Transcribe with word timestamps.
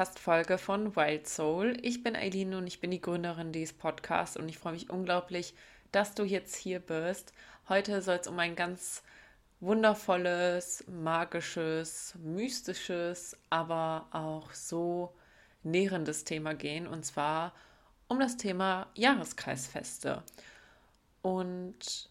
Podcast-Folge 0.00 0.58
von 0.58 0.94
Wild 0.96 1.28
Soul. 1.28 1.76
Ich 1.82 2.02
bin 2.02 2.16
Eileen 2.16 2.54
und 2.54 2.66
ich 2.66 2.80
bin 2.80 2.90
die 2.90 3.00
Gründerin 3.00 3.52
dieses 3.52 3.72
Podcasts 3.72 4.36
und 4.36 4.48
ich 4.48 4.58
freue 4.58 4.72
mich 4.72 4.90
unglaublich, 4.90 5.54
dass 5.92 6.14
du 6.14 6.24
jetzt 6.24 6.54
hier 6.54 6.80
bist. 6.80 7.32
Heute 7.68 8.02
soll 8.02 8.16
es 8.16 8.26
um 8.26 8.38
ein 8.38 8.56
ganz 8.56 9.02
wundervolles, 9.60 10.84
magisches, 10.88 12.14
mystisches, 12.18 13.36
aber 13.50 14.06
auch 14.10 14.52
so 14.52 15.14
nährendes 15.62 16.24
Thema 16.24 16.54
gehen 16.54 16.86
und 16.86 17.04
zwar 17.04 17.52
um 18.08 18.18
das 18.18 18.36
Thema 18.36 18.88
Jahreskreisfeste. 18.94 20.22
Und 21.22 22.10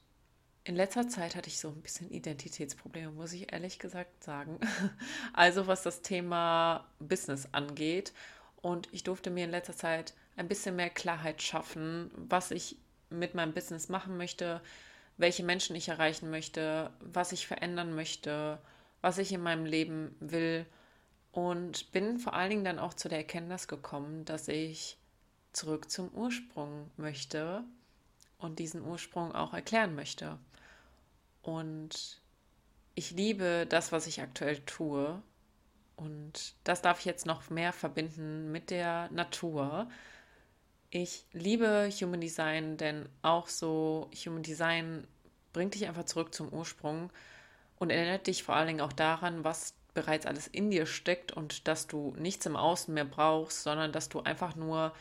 in 0.64 0.76
letzter 0.76 1.10
Zeit 1.10 1.36
hatte 1.36 1.50
ich 1.50 1.60
so 1.60 1.70
ein 1.70 1.82
bisschen 1.82 2.12
Identitätsprobleme, 2.12 3.12
muss 3.12 3.34
ich 3.34 3.52
ehrlich 3.52 3.80
gesagt 3.80 4.24
sagen. 4.24 4.60
Also 5.34 5.68
was 5.68 5.84
das 5.84 6.02
Thema 6.02 6.88
Business 7.00 7.48
angeht. 7.52 8.14
Und 8.62 8.88
ich 8.92 9.04
durfte 9.04 9.32
mir 9.32 9.46
in 9.46 9.52
letzter 9.52 9.76
Zeit 9.76 10.14
ein 10.38 10.48
bisschen 10.48 10.76
mehr 10.76 10.90
Klarheit 10.90 11.42
schaffen, 11.42 12.12
was 12.16 12.52
ich 12.52 12.78
mit 13.10 13.34
meinem 13.36 13.54
Business 13.54 13.90
machen 13.90 14.16
möchte, 14.18 14.62
welche 15.20 15.44
Menschen 15.44 15.76
ich 15.76 15.90
erreichen 15.90 16.32
möchte, 16.32 16.92
was 17.02 17.34
ich 17.34 17.46
verändern 17.46 17.94
möchte, 17.94 18.58
was 19.02 19.18
ich 19.18 19.32
in 19.34 19.42
meinem 19.42 19.66
Leben 19.66 20.16
will. 20.20 20.66
Und 21.32 21.92
bin 21.92 22.18
vor 22.18 22.34
allen 22.34 22.50
Dingen 22.50 22.64
dann 22.64 22.80
auch 22.80 22.94
zu 22.94 23.10
der 23.10 23.20
Erkenntnis 23.20 23.68
gekommen, 23.68 24.26
dass 24.26 24.48
ich 24.48 24.98
zurück 25.52 25.92
zum 25.92 26.10
Ursprung 26.10 26.90
möchte 26.96 27.64
und 28.38 28.60
diesen 28.60 28.82
Ursprung 28.82 29.36
auch 29.36 29.54
erklären 29.54 29.94
möchte. 29.94 30.40
Und 31.42 32.22
ich 32.96 33.12
liebe 33.12 33.66
das, 33.68 33.92
was 33.92 34.08
ich 34.08 34.22
aktuell 34.22 34.60
tue. 34.62 35.22
Und 35.98 36.56
das 36.64 36.82
darf 36.82 37.00
ich 37.00 37.06
jetzt 37.06 37.26
noch 37.26 37.50
mehr 37.50 37.74
verbinden 37.74 38.54
mit 38.54 38.70
der 38.70 39.10
Natur. 39.12 39.90
Ich 40.92 41.24
liebe 41.34 41.90
Human 42.02 42.20
Design, 42.20 42.78
denn 42.78 43.08
auch 43.22 43.48
so 43.48 44.10
Human 44.26 44.42
Design 44.42 45.08
bringt 45.54 45.76
dich 45.76 45.88
einfach 45.88 46.06
zurück 46.06 46.34
zum 46.34 46.50
Ursprung 46.50 47.12
und 47.78 47.92
erinnert 47.92 48.26
dich 48.26 48.42
vor 48.42 48.56
allen 48.56 48.68
Dingen 48.68 48.82
auch 48.82 48.94
daran, 48.94 49.44
was 49.44 49.76
bereits 49.94 50.26
alles 50.26 50.48
in 50.48 50.72
dir 50.72 50.88
steckt 50.88 51.32
und 51.32 51.68
dass 51.68 51.86
du 51.86 52.16
nichts 52.18 52.48
im 52.48 52.56
Außen 52.56 52.92
mehr 52.92 53.06
brauchst, 53.06 53.62
sondern 53.62 53.92
dass 53.92 54.10
du 54.10 54.22
einfach 54.22 54.56
nur 54.56 54.94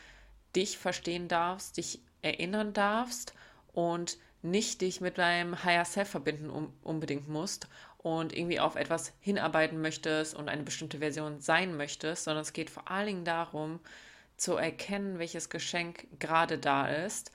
dich 0.55 0.77
verstehen 0.77 1.27
darfst, 1.27 1.79
dich 1.79 2.01
erinnern 2.21 2.75
darfst 2.75 3.33
und 3.73 4.19
nicht 4.43 4.83
dich 4.83 5.01
mit 5.01 5.17
deinem 5.17 5.65
Higher 5.65 5.87
Self 5.87 6.11
verbinden 6.11 6.51
um, 6.51 6.71
unbedingt 6.83 7.29
musst 7.29 7.67
und 7.97 8.37
irgendwie 8.37 8.61
auf 8.61 8.77
etwas 8.77 9.15
hinarbeiten 9.21 9.81
möchtest 9.81 10.35
und 10.35 10.51
eine 10.51 10.65
bestimmte 10.65 10.99
Version 10.99 11.41
sein 11.41 11.77
möchtest, 11.79 12.25
sondern 12.25 12.43
es 12.43 12.53
geht 12.53 12.69
vor 12.69 12.91
allen 12.91 13.07
Dingen 13.07 13.25
darum, 13.25 13.81
zu 14.39 14.57
erkennen, 14.57 15.19
welches 15.19 15.51
Geschenk 15.51 16.07
gerade 16.19 16.59
da 16.59 16.89
ist 16.89 17.31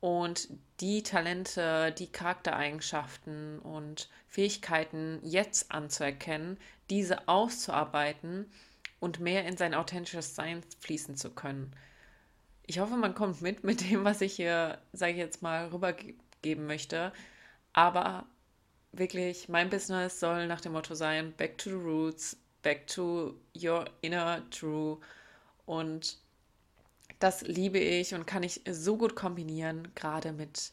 und 0.00 0.48
die 0.80 1.02
Talente, 1.02 1.92
die 1.92 2.10
Charaktereigenschaften 2.10 3.58
und 3.58 4.08
Fähigkeiten 4.28 5.18
jetzt 5.22 5.72
anzuerkennen, 5.72 6.58
diese 6.90 7.28
auszuarbeiten 7.28 8.50
und 9.00 9.18
mehr 9.18 9.44
in 9.46 9.56
sein 9.56 9.74
authentisches 9.74 10.34
Sein 10.36 10.62
fließen 10.80 11.16
zu 11.16 11.30
können. 11.30 11.72
Ich 12.66 12.78
hoffe, 12.78 12.96
man 12.96 13.14
kommt 13.14 13.42
mit 13.42 13.64
mit 13.64 13.80
dem, 13.90 14.04
was 14.04 14.20
ich 14.20 14.34
hier, 14.34 14.78
sage 14.92 15.12
ich 15.12 15.18
jetzt 15.18 15.42
mal, 15.42 15.66
rübergebe 15.68 16.22
geben 16.42 16.66
möchte. 16.66 17.12
Aber 17.72 18.26
wirklich, 18.92 19.48
mein 19.48 19.70
Business 19.70 20.20
soll 20.20 20.46
nach 20.46 20.60
dem 20.60 20.72
Motto 20.72 20.94
sein, 20.94 21.32
back 21.36 21.56
to 21.56 21.70
the 21.70 21.76
roots, 21.76 22.36
back 22.62 22.86
to 22.86 23.36
your 23.56 23.86
inner 24.02 24.42
true. 24.50 24.98
Und 25.64 26.18
das 27.22 27.42
liebe 27.42 27.78
ich 27.78 28.14
und 28.14 28.26
kann 28.26 28.42
ich 28.42 28.62
so 28.70 28.96
gut 28.96 29.14
kombinieren, 29.14 29.88
gerade 29.94 30.32
mit 30.32 30.72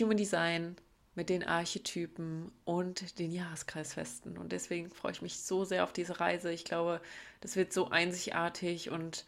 Human 0.00 0.16
Design, 0.16 0.76
mit 1.14 1.28
den 1.28 1.44
Archetypen 1.44 2.50
und 2.64 3.18
den 3.18 3.30
Jahreskreisfesten. 3.30 4.36
Und 4.36 4.52
deswegen 4.52 4.90
freue 4.90 5.12
ich 5.12 5.22
mich 5.22 5.38
so 5.38 5.64
sehr 5.64 5.84
auf 5.84 5.92
diese 5.92 6.18
Reise. 6.20 6.50
Ich 6.52 6.64
glaube, 6.64 7.00
das 7.40 7.56
wird 7.56 7.72
so 7.72 7.90
einzigartig 7.90 8.90
und 8.90 9.24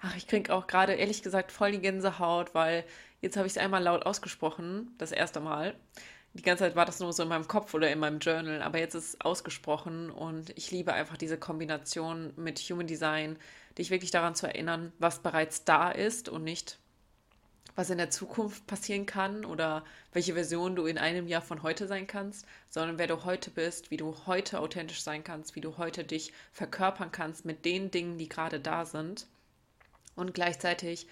ach, 0.00 0.16
ich 0.16 0.26
kriege 0.26 0.52
auch 0.52 0.66
gerade 0.66 0.94
ehrlich 0.94 1.22
gesagt 1.22 1.52
voll 1.52 1.72
die 1.72 1.80
Gänsehaut, 1.80 2.54
weil 2.54 2.84
Jetzt 3.20 3.36
habe 3.36 3.46
ich 3.46 3.52
es 3.52 3.58
einmal 3.58 3.82
laut 3.82 4.06
ausgesprochen, 4.06 4.94
das 4.98 5.12
erste 5.12 5.40
Mal. 5.40 5.74
Die 6.32 6.42
ganze 6.42 6.64
Zeit 6.64 6.76
war 6.76 6.86
das 6.86 7.00
nur 7.00 7.12
so 7.12 7.24
in 7.24 7.28
meinem 7.28 7.48
Kopf 7.48 7.74
oder 7.74 7.90
in 7.90 7.98
meinem 7.98 8.20
Journal, 8.20 8.62
aber 8.62 8.78
jetzt 8.78 8.94
ist 8.94 9.08
es 9.08 9.20
ausgesprochen 9.20 10.10
und 10.10 10.56
ich 10.56 10.70
liebe 10.70 10.92
einfach 10.92 11.16
diese 11.16 11.36
Kombination 11.36 12.32
mit 12.36 12.58
Human 12.60 12.86
Design, 12.86 13.36
dich 13.80 13.90
wirklich 13.90 14.10
daran 14.10 14.34
zu 14.34 14.46
erinnern, 14.46 14.92
was 14.98 15.20
bereits 15.20 15.64
da 15.64 15.90
ist 15.90 16.28
und 16.28 16.44
nicht, 16.44 16.78
was 17.74 17.90
in 17.90 17.98
der 17.98 18.10
Zukunft 18.10 18.66
passieren 18.66 19.06
kann 19.06 19.44
oder 19.44 19.84
welche 20.12 20.34
Version 20.34 20.76
du 20.76 20.86
in 20.86 20.98
einem 20.98 21.26
Jahr 21.26 21.42
von 21.42 21.62
heute 21.62 21.86
sein 21.86 22.06
kannst, 22.06 22.46
sondern 22.68 22.98
wer 22.98 23.06
du 23.06 23.24
heute 23.24 23.50
bist, 23.50 23.90
wie 23.90 23.96
du 23.96 24.14
heute 24.26 24.60
authentisch 24.60 25.02
sein 25.02 25.24
kannst, 25.24 25.56
wie 25.56 25.60
du 25.60 25.78
heute 25.78 26.04
dich 26.04 26.32
verkörpern 26.52 27.10
kannst 27.10 27.44
mit 27.44 27.64
den 27.64 27.90
Dingen, 27.90 28.18
die 28.18 28.28
gerade 28.28 28.60
da 28.60 28.84
sind 28.84 29.26
und 30.14 30.34
gleichzeitig 30.34 31.08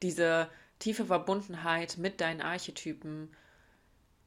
diese 0.00 0.48
tiefe 0.78 1.06
Verbundenheit 1.06 1.98
mit 1.98 2.20
deinen 2.20 2.40
Archetypen, 2.40 3.34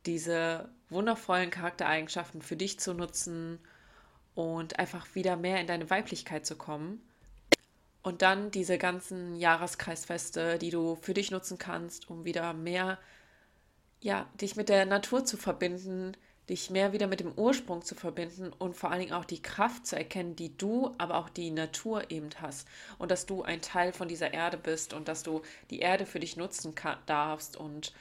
diese 0.06 0.70
wundervollen 0.90 1.50
Charaktereigenschaften 1.50 2.42
für 2.42 2.56
dich 2.56 2.80
zu 2.80 2.94
nutzen 2.94 3.60
und 4.36 4.80
einfach 4.80 5.16
wieder 5.16 5.38
mehr 5.38 5.62
in 5.62 5.68
deine 5.68 5.90
Weiblichkeit 5.90 6.46
zu 6.46 6.56
kommen. 6.58 7.02
Und 8.06 8.22
dann 8.22 8.52
diese 8.52 8.78
ganzen 8.78 9.36
Jahreskreisfeste, 9.36 10.60
die 10.60 10.70
du 10.70 10.96
für 11.02 11.16
dich 11.16 11.32
nutzen 11.32 11.58
kannst, 11.58 12.08
um 12.08 12.24
wieder 12.24 12.54
mehr, 12.54 13.00
ja, 14.00 14.30
dich 14.40 14.56
mit 14.56 14.70
der 14.70 14.86
Natur 14.86 15.26
zu 15.26 15.38
verbinden, 15.38 16.16
dich 16.48 16.70
mehr 16.70 16.94
wieder 16.94 17.08
mit 17.08 17.20
dem 17.20 17.32
Ursprung 17.32 17.82
zu 17.82 17.96
verbinden 17.96 18.54
und 18.60 18.76
vor 18.76 18.92
allen 18.92 19.00
Dingen 19.00 19.14
auch 19.14 19.26
die 19.26 19.42
Kraft 19.42 19.88
zu 19.88 19.96
erkennen, 19.96 20.36
die 20.36 20.56
du, 20.56 20.94
aber 21.00 21.18
auch 21.18 21.30
die 21.30 21.50
Natur 21.50 22.12
eben 22.12 22.30
hast. 22.40 22.68
Und 23.00 23.10
dass 23.10 23.26
du 23.26 23.42
ein 23.42 23.62
Teil 23.62 23.92
von 23.92 24.08
dieser 24.08 24.32
Erde 24.32 24.58
bist 24.58 24.94
und 24.94 25.08
dass 25.08 25.24
du 25.24 25.42
die 25.72 25.80
Erde 25.80 26.06
für 26.06 26.20
dich 26.20 26.38
nutzen 26.38 26.76
darfst 27.08 27.58
und 27.58 27.92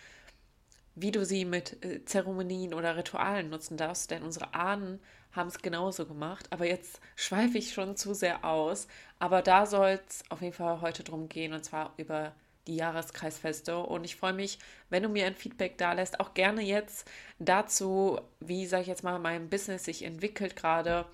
wie 0.96 1.12
du 1.12 1.24
sie 1.24 1.46
mit 1.46 1.82
äh, 1.82 2.04
Zeremonien 2.04 2.74
oder 2.74 2.98
Ritualen 2.98 3.48
nutzen 3.48 3.78
darfst, 3.78 4.10
denn 4.10 4.22
unsere 4.22 4.52
Ahnen 4.52 5.00
haben 5.34 5.48
es 5.48 5.58
genauso 5.58 6.06
gemacht. 6.06 6.46
Aber 6.50 6.66
jetzt 6.66 7.00
schweife 7.16 7.58
ich 7.58 7.72
schon 7.72 7.96
zu 7.96 8.14
sehr 8.14 8.44
aus. 8.44 8.86
Aber 9.18 9.42
da 9.42 9.66
soll 9.66 10.00
es 10.08 10.22
auf 10.30 10.42
jeden 10.42 10.54
Fall 10.54 10.80
heute 10.80 11.02
drum 11.04 11.28
gehen 11.28 11.52
und 11.52 11.64
zwar 11.64 11.92
über 11.96 12.34
die 12.66 12.76
Jahreskreisfeste. 12.76 13.78
Und 13.78 14.04
ich 14.04 14.16
freue 14.16 14.32
mich, 14.32 14.58
wenn 14.90 15.02
du 15.02 15.08
mir 15.08 15.26
ein 15.26 15.34
Feedback 15.34 15.78
da 15.78 15.92
lässt, 15.92 16.20
auch 16.20 16.34
gerne 16.34 16.62
jetzt 16.62 17.10
dazu, 17.38 18.20
wie, 18.40 18.66
sage 18.66 18.82
ich 18.82 18.88
jetzt 18.88 19.04
mal, 19.04 19.18
mein 19.18 19.50
Business 19.50 19.84
sich 19.84 20.02
entwickelt 20.02 20.56
gerade, 20.56 21.06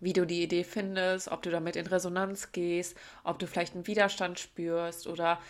wie 0.00 0.12
du 0.12 0.26
die 0.26 0.42
Idee 0.42 0.64
findest, 0.64 1.28
ob 1.28 1.42
du 1.42 1.50
damit 1.50 1.76
in 1.76 1.86
Resonanz 1.86 2.52
gehst, 2.52 2.96
ob 3.24 3.38
du 3.38 3.46
vielleicht 3.46 3.74
einen 3.74 3.86
Widerstand 3.86 4.38
spürst 4.38 5.06
oder 5.06 5.40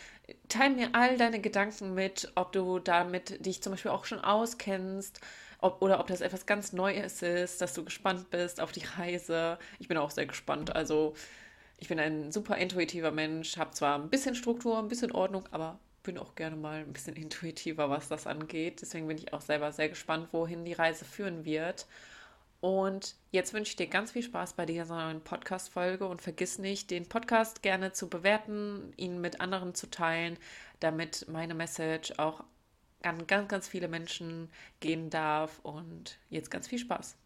teile 0.49 0.75
mir 0.75 0.89
all 0.93 1.17
deine 1.19 1.41
Gedanken 1.41 1.95
mit, 1.95 2.33
ob 2.35 2.53
du 2.53 2.79
damit 2.79 3.45
dich 3.45 3.63
zum 3.63 3.73
Beispiel 3.73 3.91
auch 3.91 4.05
schon 4.05 4.21
auskennst. 4.21 5.21
Ob, 5.61 5.83
oder 5.83 5.99
ob 6.01 6.07
das 6.07 6.21
etwas 6.21 6.47
ganz 6.47 6.73
Neues 6.73 7.23
ist, 7.23 7.61
dass 7.61 7.75
du 7.75 7.85
gespannt 7.85 8.31
bist 8.31 8.61
auf 8.61 8.73
die 8.73 8.85
Reise. 8.85 9.59
Ich 9.79 9.89
bin 9.89 9.97
auch 9.97 10.11
sehr 10.11 10.27
gespannt. 10.27 10.75
Also 10.75 11.15
ich 11.79 11.89
bin 11.89 11.99
ein 11.99 12.33
super 12.33 12.57
intuitiver 12.57 13.11
Mensch, 13.11 13.57
habe 13.57 13.73
zwar 13.73 13.99
ein 13.99 14.11
bisschen 14.11 14.35
Struktur, 14.35 14.79
ein 14.79 14.89
bisschen 14.89 15.13
Ordnung, 15.13 15.45
aber 15.51 15.79
bin 16.03 16.19
auch 16.19 16.35
gerne 16.35 16.57
mal 16.57 16.81
ein 16.81 16.93
bisschen 16.93 17.17
intuitiver, 17.17 17.91
was 17.91 18.09
das 18.09 18.27
angeht. 18.27 18.83
Deswegen 18.83 19.07
bin 19.09 19.19
ich 19.19 19.33
auch 19.33 19.41
selber 19.41 19.73
sehr 19.73 19.89
gespannt, 19.89 20.29
wohin 20.33 20.65
die 20.65 20.73
Reise 20.73 21.05
führen 21.05 21.45
wird. 21.45 21.87
Und 22.61 23.15
jetzt 23.31 23.55
wünsche 23.55 23.71
ich 23.71 23.77
dir 23.77 23.87
ganz 23.87 24.11
viel 24.11 24.23
Spaß 24.23 24.55
bei 24.55 24.67
dieser 24.67 24.87
neuen 24.87 25.21
Podcast-Folge 25.21 26.09
und 26.09 26.21
vergiss 26.21 26.59
nicht, 26.59 26.91
den 26.91 27.09
Podcast 27.09 27.63
gerne 27.63 27.93
zu 27.93 28.09
bewerten, 28.09 28.93
ihn 28.97 29.21
mit 29.21 29.41
anderen 29.41 29.77
zu 29.77 29.89
teilen, 29.89 30.37
damit 30.81 31.27
meine 31.29 31.55
Message 31.55 32.15
auch 32.17 32.43
an 33.03 33.27
ganz, 33.27 33.49
ganz 33.49 33.69
viele 33.69 33.89
Menschen 33.89 34.51
gehen 34.81 35.11
darf. 35.11 35.59
Und 35.63 36.19
jetzt 36.31 36.51
ganz 36.51 36.69
viel 36.69 36.79
Spaß. 36.79 37.17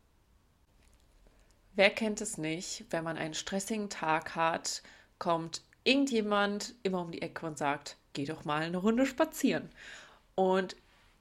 Wer 1.74 1.90
kennt 1.90 2.20
es 2.20 2.36
nicht, 2.36 2.84
wenn 2.90 3.04
man 3.04 3.16
einen 3.16 3.34
stressigen 3.34 3.88
Tag 3.88 4.34
hat, 4.36 4.82
kommt 5.18 5.62
irgendjemand 5.84 6.74
immer 6.82 7.00
um 7.00 7.10
die 7.10 7.22
Ecke 7.22 7.46
und 7.46 7.56
sagt, 7.56 7.96
geh 8.12 8.26
doch 8.26 8.44
mal 8.44 8.62
eine 8.62 8.76
Runde 8.76 9.06
spazieren. 9.06 9.70
Und 10.34 10.76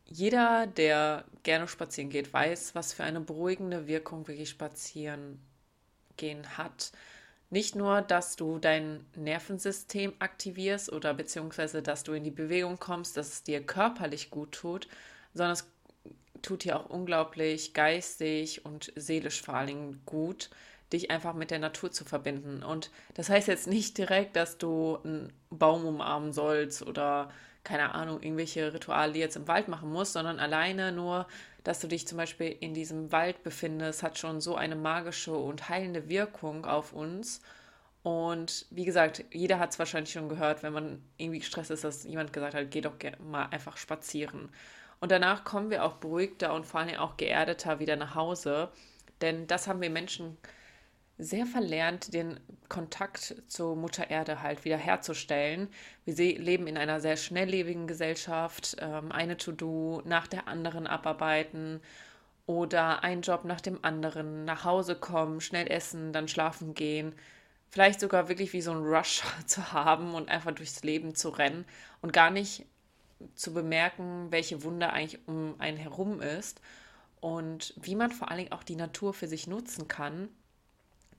jeder, 0.05 0.67
der 0.67 1.23
gerne 1.43 1.67
spazieren 1.67 2.09
geht, 2.09 2.33
weiß, 2.33 2.75
was 2.75 2.91
für 2.91 3.03
eine 3.03 3.21
beruhigende 3.21 3.87
Wirkung 3.87 4.27
wirklich 4.27 4.49
spazieren 4.49 5.39
gehen 6.17 6.57
hat. 6.57 6.91
Nicht 7.51 7.75
nur, 7.75 8.01
dass 8.01 8.37
du 8.37 8.59
dein 8.59 9.05
Nervensystem 9.15 10.13
aktivierst 10.19 10.91
oder 10.91 11.13
beziehungsweise, 11.13 11.81
dass 11.81 12.03
du 12.03 12.13
in 12.13 12.23
die 12.23 12.31
Bewegung 12.31 12.79
kommst, 12.79 13.17
dass 13.17 13.27
es 13.27 13.43
dir 13.43 13.61
körperlich 13.61 14.29
gut 14.29 14.53
tut, 14.53 14.87
sondern 15.33 15.53
es 15.53 15.67
tut 16.41 16.63
dir 16.63 16.79
auch 16.79 16.89
unglaublich 16.89 17.73
geistig 17.73 18.65
und 18.65 18.93
seelisch 18.95 19.41
vor 19.41 19.65
Dingen 19.65 20.01
gut, 20.05 20.49
dich 20.93 21.11
einfach 21.11 21.33
mit 21.33 21.51
der 21.51 21.59
Natur 21.59 21.91
zu 21.91 22.05
verbinden. 22.05 22.63
Und 22.63 22.89
das 23.15 23.29
heißt 23.29 23.49
jetzt 23.49 23.67
nicht 23.67 23.97
direkt, 23.97 24.37
dass 24.37 24.57
du 24.57 24.97
einen 25.03 25.33
Baum 25.49 25.85
umarmen 25.85 26.31
sollst 26.31 26.81
oder 26.81 27.29
keine 27.63 27.93
Ahnung, 27.93 28.21
irgendwelche 28.23 28.73
Rituale 28.73 29.17
jetzt 29.17 29.35
im 29.35 29.47
Wald 29.47 29.67
machen 29.67 29.91
musst, 29.91 30.13
sondern 30.13 30.39
alleine 30.39 30.91
nur, 30.91 31.27
dass 31.63 31.79
du 31.79 31.87
dich 31.87 32.07
zum 32.07 32.17
Beispiel 32.17 32.55
in 32.59 32.73
diesem 32.73 33.11
Wald 33.11 33.43
befindest, 33.43 34.03
hat 34.03 34.17
schon 34.17 34.41
so 34.41 34.55
eine 34.55 34.75
magische 34.75 35.33
und 35.33 35.69
heilende 35.69 36.09
Wirkung 36.09 36.65
auf 36.65 36.93
uns. 36.93 37.41
Und 38.03 38.65
wie 38.71 38.85
gesagt, 38.85 39.23
jeder 39.31 39.59
hat 39.59 39.71
es 39.71 39.79
wahrscheinlich 39.79 40.11
schon 40.11 40.29
gehört, 40.29 40.63
wenn 40.63 40.73
man 40.73 41.03
irgendwie 41.17 41.39
gestresst 41.39 41.69
ist, 41.69 41.83
dass 41.83 42.03
jemand 42.03 42.33
gesagt 42.33 42.55
hat, 42.55 42.71
geh 42.71 42.81
doch 42.81 42.95
mal 43.19 43.45
einfach 43.45 43.77
spazieren. 43.77 44.49
Und 44.99 45.11
danach 45.11 45.43
kommen 45.43 45.69
wir 45.69 45.83
auch 45.83 45.97
beruhigter 45.97 46.53
und 46.53 46.65
vor 46.65 46.79
allem 46.79 46.95
auch 46.95 47.17
geerdeter 47.17 47.79
wieder 47.79 47.95
nach 47.95 48.15
Hause. 48.15 48.69
Denn 49.21 49.45
das 49.47 49.67
haben 49.67 49.81
wir 49.81 49.89
Menschen 49.89 50.37
sehr 51.21 51.45
verlernt, 51.45 52.15
den 52.15 52.39
Kontakt 52.67 53.35
zur 53.47 53.75
Mutter 53.75 54.09
Erde 54.09 54.41
halt 54.41 54.65
wieder 54.65 54.77
herzustellen. 54.77 55.69
Wir 56.03 56.15
leben 56.15 56.65
in 56.65 56.77
einer 56.77 56.99
sehr 56.99 57.15
schnelllebigen 57.15 57.85
Gesellschaft, 57.85 58.75
ähm, 58.79 59.11
eine 59.11 59.37
To-Do 59.37 60.01
nach 60.03 60.25
der 60.25 60.47
anderen 60.47 60.87
abarbeiten 60.87 61.79
oder 62.47 63.03
ein 63.03 63.21
Job 63.21 63.45
nach 63.45 63.61
dem 63.61 63.83
anderen, 63.83 64.45
nach 64.45 64.65
Hause 64.65 64.95
kommen, 64.95 65.41
schnell 65.41 65.71
essen, 65.71 66.11
dann 66.11 66.27
schlafen 66.27 66.73
gehen. 66.73 67.13
Vielleicht 67.69 67.99
sogar 67.99 68.27
wirklich 68.27 68.51
wie 68.53 68.61
so 68.61 68.71
ein 68.71 68.83
Rush 68.83 69.21
zu 69.45 69.73
haben 69.73 70.15
und 70.15 70.27
einfach 70.27 70.53
durchs 70.53 70.81
Leben 70.83 71.13
zu 71.13 71.29
rennen 71.29 71.65
und 72.01 72.13
gar 72.13 72.31
nicht 72.31 72.65
zu 73.35 73.53
bemerken, 73.53 74.31
welche 74.31 74.63
Wunder 74.63 74.91
eigentlich 74.93 75.19
um 75.27 75.53
einen 75.59 75.77
herum 75.77 76.19
ist 76.19 76.61
und 77.19 77.75
wie 77.79 77.95
man 77.95 78.09
vor 78.09 78.31
allen 78.31 78.39
Dingen 78.39 78.51
auch 78.53 78.63
die 78.63 78.75
Natur 78.75 79.13
für 79.13 79.27
sich 79.27 79.45
nutzen 79.45 79.87
kann 79.87 80.29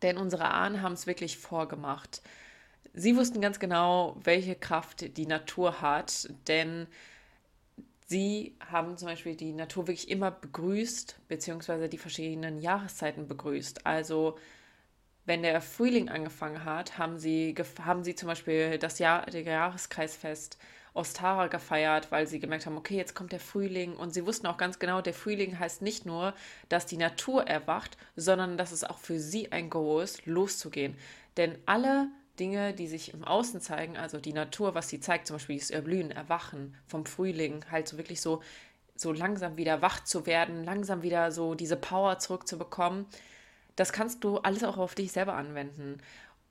denn 0.03 0.19
unsere 0.19 0.51
Ahnen 0.51 0.83
haben 0.83 0.93
es 0.93 1.07
wirklich 1.07 1.39
vorgemacht. 1.39 2.23
Sie 2.95 3.17
wussten 3.17 3.41
ganz 3.41 3.59
genau, 3.59 4.17
welche 4.23 4.55
Kraft 4.55 5.17
die 5.17 5.27
Natur 5.27 5.81
hat, 5.81 6.29
denn 6.47 6.87
sie 8.07 8.55
haben 8.71 8.99
zum 8.99 9.09
Beispiel 9.09 9.35
die 9.35 9.53
Natur 9.53 9.87
wirklich 9.87 10.11
immer 10.11 10.31
begrüßt, 10.31 11.21
beziehungsweise 11.29 11.89
die 11.89 11.99
verschiedenen 11.99 12.59
Jahreszeiten 12.59 13.27
begrüßt. 13.29 13.87
Also 13.87 14.39
wenn 15.25 15.43
der 15.43 15.61
Frühling 15.61 16.09
angefangen 16.09 16.65
hat, 16.65 16.99
haben 16.99 17.19
sie, 17.19 17.55
haben 17.83 18.05
sie 18.05 18.15
zum 18.15 18.29
Beispiel 18.29 18.79
das 18.79 18.99
Jahr, 18.99 19.33
Jahreskreisfest 19.33 20.59
Ostara 20.95 21.47
gefeiert, 21.47 22.11
weil 22.11 22.27
sie 22.27 22.39
gemerkt 22.39 22.67
haben, 22.67 22.77
okay, 22.77 22.97
jetzt 22.97 23.15
kommt 23.15 23.33
der 23.33 23.41
Frühling 23.41 23.97
und 23.97 24.13
sie 24.13 24.27
wussten 24.27 24.47
auch 24.47 24.59
ganz 24.59 24.79
genau, 24.79 25.01
der 25.01 25.15
Frühling 25.15 25.59
heißt 25.59 25.83
nicht 25.83 26.05
nur, 26.05 26.35
dass 26.69 26.87
die 26.87 26.99
Natur 26.99 27.47
erwacht, 27.47 27.97
sondern 28.15 28.57
dass 28.57 28.73
es 28.73 28.85
auch 28.85 28.99
für 28.99 29.19
sie 29.19 29.53
ein 29.53 29.71
Go 29.71 30.01
ist, 30.01 30.27
loszugehen. 30.27 30.97
Denn 31.37 31.57
alle 31.65 32.09
Dinge, 32.39 32.75
die 32.75 32.87
sich 32.87 33.15
im 33.15 33.25
Außen 33.25 33.61
zeigen, 33.61 33.97
also 33.97 34.19
die 34.19 34.33
Natur, 34.33 34.75
was 34.75 34.89
sie 34.89 35.01
zeigt, 35.01 35.27
zum 35.27 35.37
Beispiel 35.37 35.59
das 35.59 35.71
Erblühen, 35.71 36.11
Erwachen 36.11 36.75
vom 36.87 37.07
Frühling, 37.07 37.65
halt 37.71 37.89
so 37.89 37.97
wirklich 37.97 38.21
so, 38.21 38.43
so 38.95 39.13
langsam 39.13 39.57
wieder 39.57 39.81
wach 39.83 40.05
zu 40.05 40.27
werden, 40.27 40.65
langsam 40.65 41.03
wieder 41.03 41.33
so 41.33 41.55
diese 41.55 41.77
Power 41.77 42.19
zurückzubekommen, 42.19 43.07
das 43.77 43.93
kannst 43.93 44.25
du 44.25 44.39
alles 44.39 44.65
auch 44.65 44.77
auf 44.77 44.95
dich 44.95 45.13
selber 45.13 45.35
anwenden. 45.35 45.99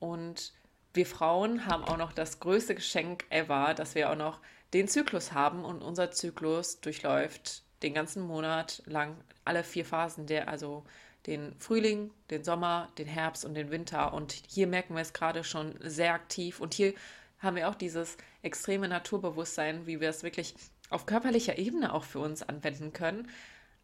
Und 0.00 0.52
wir 0.94 1.06
Frauen 1.06 1.66
haben 1.66 1.84
auch 1.84 1.96
noch 1.96 2.12
das 2.12 2.40
größte 2.40 2.74
Geschenk 2.74 3.24
ever, 3.30 3.74
dass 3.74 3.94
wir 3.94 4.10
auch 4.10 4.16
noch 4.16 4.40
den 4.74 4.88
Zyklus 4.88 5.32
haben 5.32 5.64
und 5.64 5.82
unser 5.82 6.10
Zyklus 6.10 6.80
durchläuft 6.80 7.62
den 7.82 7.94
ganzen 7.94 8.22
Monat 8.22 8.82
lang 8.86 9.16
alle 9.44 9.64
vier 9.64 9.84
Phasen, 9.84 10.26
der 10.26 10.48
also 10.48 10.84
den 11.26 11.54
Frühling, 11.58 12.10
den 12.30 12.44
Sommer, 12.44 12.90
den 12.98 13.06
Herbst 13.06 13.44
und 13.44 13.54
den 13.54 13.70
Winter. 13.70 14.12
Und 14.12 14.32
hier 14.48 14.66
merken 14.66 14.94
wir 14.94 15.02
es 15.02 15.12
gerade 15.12 15.44
schon 15.44 15.74
sehr 15.80 16.14
aktiv. 16.14 16.60
Und 16.60 16.74
hier 16.74 16.94
haben 17.38 17.56
wir 17.56 17.68
auch 17.68 17.74
dieses 17.74 18.16
extreme 18.42 18.88
Naturbewusstsein, 18.88 19.86
wie 19.86 20.00
wir 20.00 20.08
es 20.08 20.22
wirklich 20.22 20.54
auf 20.90 21.06
körperlicher 21.06 21.58
Ebene 21.58 21.92
auch 21.92 22.04
für 22.04 22.18
uns 22.20 22.42
anwenden 22.42 22.92
können. 22.92 23.28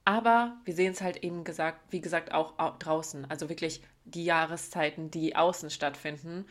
Aber 0.05 0.57
wir 0.65 0.75
sehen 0.75 0.93
es 0.93 1.01
halt 1.01 1.19
eben 1.19 1.45
gesagt, 1.45 1.81
wie 1.91 2.01
gesagt, 2.01 2.33
auch 2.33 2.79
draußen. 2.79 3.31
Also 3.31 3.49
wirklich 3.49 3.83
die 4.05 4.25
Jahreszeiten, 4.25 5.11
die 5.11 5.37
außen 5.37 5.71
stattfinden 5.71 6.47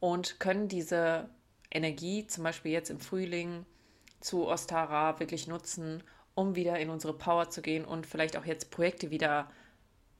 und 0.00 0.40
können 0.40 0.68
diese 0.68 1.28
Energie, 1.70 2.26
zum 2.26 2.44
Beispiel 2.44 2.72
jetzt 2.72 2.90
im 2.90 3.00
Frühling 3.00 3.64
zu 4.20 4.46
Ostara, 4.46 5.20
wirklich 5.20 5.46
nutzen, 5.46 6.02
um 6.34 6.54
wieder 6.54 6.78
in 6.78 6.90
unsere 6.90 7.14
Power 7.14 7.50
zu 7.50 7.62
gehen 7.62 7.84
und 7.84 8.06
vielleicht 8.06 8.36
auch 8.36 8.44
jetzt 8.44 8.70
Projekte 8.70 9.10
wieder 9.10 9.50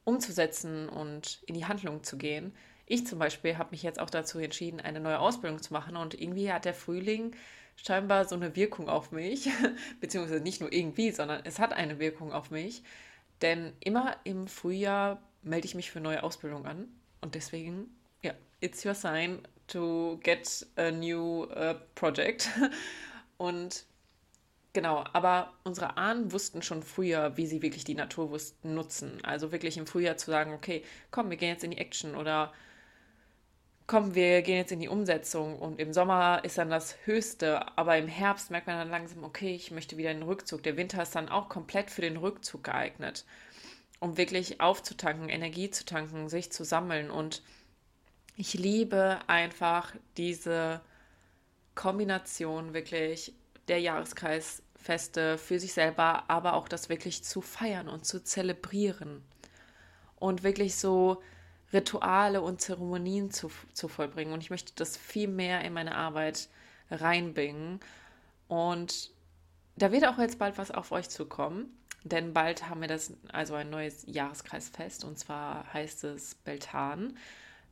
umzusetzen 0.03 0.89
und 0.89 1.41
in 1.45 1.55
die 1.55 1.65
Handlung 1.65 2.03
zu 2.03 2.17
gehen. 2.17 2.53
Ich 2.85 3.05
zum 3.05 3.19
Beispiel 3.19 3.57
habe 3.57 3.71
mich 3.71 3.83
jetzt 3.83 3.99
auch 3.99 4.09
dazu 4.09 4.39
entschieden, 4.39 4.79
eine 4.79 4.99
neue 4.99 5.19
Ausbildung 5.19 5.61
zu 5.61 5.73
machen 5.73 5.97
und 5.97 6.19
irgendwie 6.19 6.51
hat 6.51 6.65
der 6.65 6.73
Frühling 6.73 7.35
scheinbar 7.75 8.25
so 8.25 8.35
eine 8.35 8.55
Wirkung 8.55 8.89
auf 8.89 9.11
mich, 9.11 9.49
beziehungsweise 9.99 10.41
nicht 10.41 10.61
nur 10.61 10.71
irgendwie, 10.71 11.11
sondern 11.11 11.41
es 11.43 11.59
hat 11.59 11.73
eine 11.73 11.99
Wirkung 11.99 12.31
auf 12.31 12.49
mich, 12.49 12.83
denn 13.41 13.73
immer 13.81 14.15
im 14.23 14.47
Frühjahr 14.47 15.21
melde 15.43 15.65
ich 15.65 15.75
mich 15.75 15.91
für 15.91 15.99
neue 15.99 16.23
Ausbildung 16.23 16.65
an 16.65 16.87
und 17.21 17.35
deswegen, 17.35 17.95
ja, 18.23 18.33
it's 18.61 18.85
your 18.85 18.95
sign, 18.95 19.41
to 19.67 20.19
get 20.23 20.65
a 20.75 20.91
new 20.91 21.43
uh, 21.43 21.75
project. 21.95 22.49
Und 23.37 23.85
genau, 24.73 25.03
aber 25.13 25.53
unsere 25.63 25.97
Ahnen 25.97 26.31
wussten 26.31 26.61
schon 26.61 26.83
früher, 26.83 27.37
wie 27.37 27.47
sie 27.47 27.61
wirklich 27.61 27.83
die 27.83 27.95
Natur 27.95 28.31
wussten, 28.31 28.73
nutzen. 28.73 29.19
Also 29.23 29.51
wirklich 29.51 29.77
im 29.77 29.87
Frühjahr 29.87 30.17
zu 30.17 30.31
sagen, 30.31 30.53
okay, 30.53 30.83
komm, 31.11 31.29
wir 31.29 31.37
gehen 31.37 31.49
jetzt 31.49 31.63
in 31.63 31.71
die 31.71 31.77
Action 31.77 32.15
oder 32.15 32.53
komm, 33.87 34.15
wir 34.15 34.41
gehen 34.41 34.57
jetzt 34.57 34.71
in 34.71 34.79
die 34.79 34.89
Umsetzung. 34.89 35.57
Und 35.57 35.79
im 35.79 35.93
Sommer 35.93 36.41
ist 36.43 36.57
dann 36.57 36.69
das 36.69 36.95
Höchste, 37.05 37.77
aber 37.77 37.97
im 37.97 38.07
Herbst 38.07 38.51
merkt 38.51 38.67
man 38.67 38.77
dann 38.77 38.89
langsam, 38.89 39.23
okay, 39.23 39.55
ich 39.55 39.71
möchte 39.71 39.97
wieder 39.97 40.11
in 40.11 40.19
den 40.19 40.27
Rückzug. 40.27 40.61
Der 40.63 40.77
Winter 40.77 41.01
ist 41.01 41.15
dann 41.15 41.29
auch 41.29 41.49
komplett 41.49 41.89
für 41.89 42.01
den 42.01 42.17
Rückzug 42.17 42.65
geeignet, 42.65 43.25
um 43.99 44.17
wirklich 44.17 44.61
aufzutanken, 44.61 45.29
Energie 45.29 45.69
zu 45.71 45.85
tanken, 45.85 46.29
sich 46.29 46.51
zu 46.51 46.63
sammeln 46.65 47.09
und 47.09 47.41
ich 48.37 48.53
liebe 48.53 49.19
einfach 49.25 49.93
diese 50.15 50.79
Kombination 51.73 52.73
wirklich 52.73 53.33
der 53.67 53.81
Jahreskreisfeste 53.81 55.37
für 55.39 55.59
sich 55.59 55.73
selber, 55.73 56.29
aber 56.29 56.53
auch 56.53 56.67
das 56.67 56.87
wirklich 56.87 57.23
zu 57.23 57.41
feiern 57.41 57.89
und 57.89 58.05
zu 58.05 58.23
zelebrieren 58.23 59.23
und 60.17 60.43
wirklich 60.43 60.75
so 60.75 61.21
Rituale 61.73 62.41
und 62.41 62.61
Zeremonien 62.61 63.31
zu, 63.31 63.51
zu 63.73 63.87
vollbringen. 63.87 64.33
Und 64.33 64.41
ich 64.41 64.51
möchte 64.51 64.71
das 64.75 64.95
viel 64.95 65.27
mehr 65.27 65.61
in 65.61 65.73
meine 65.73 65.95
Arbeit 65.95 66.47
reinbringen. 66.91 67.79
Und 68.47 69.11
da 69.75 69.91
wird 69.91 70.05
auch 70.05 70.19
jetzt 70.19 70.39
bald 70.39 70.57
was 70.59 70.71
auf 70.71 70.91
euch 70.91 71.09
zukommen, 71.09 71.75
denn 72.03 72.33
bald 72.33 72.69
haben 72.69 72.81
wir 72.81 72.87
das, 72.87 73.11
also 73.33 73.55
ein 73.55 73.69
neues 73.69 74.05
Jahreskreisfest, 74.07 75.03
und 75.03 75.17
zwar 75.17 75.73
heißt 75.73 76.03
es 76.05 76.35
Beltan. 76.35 77.17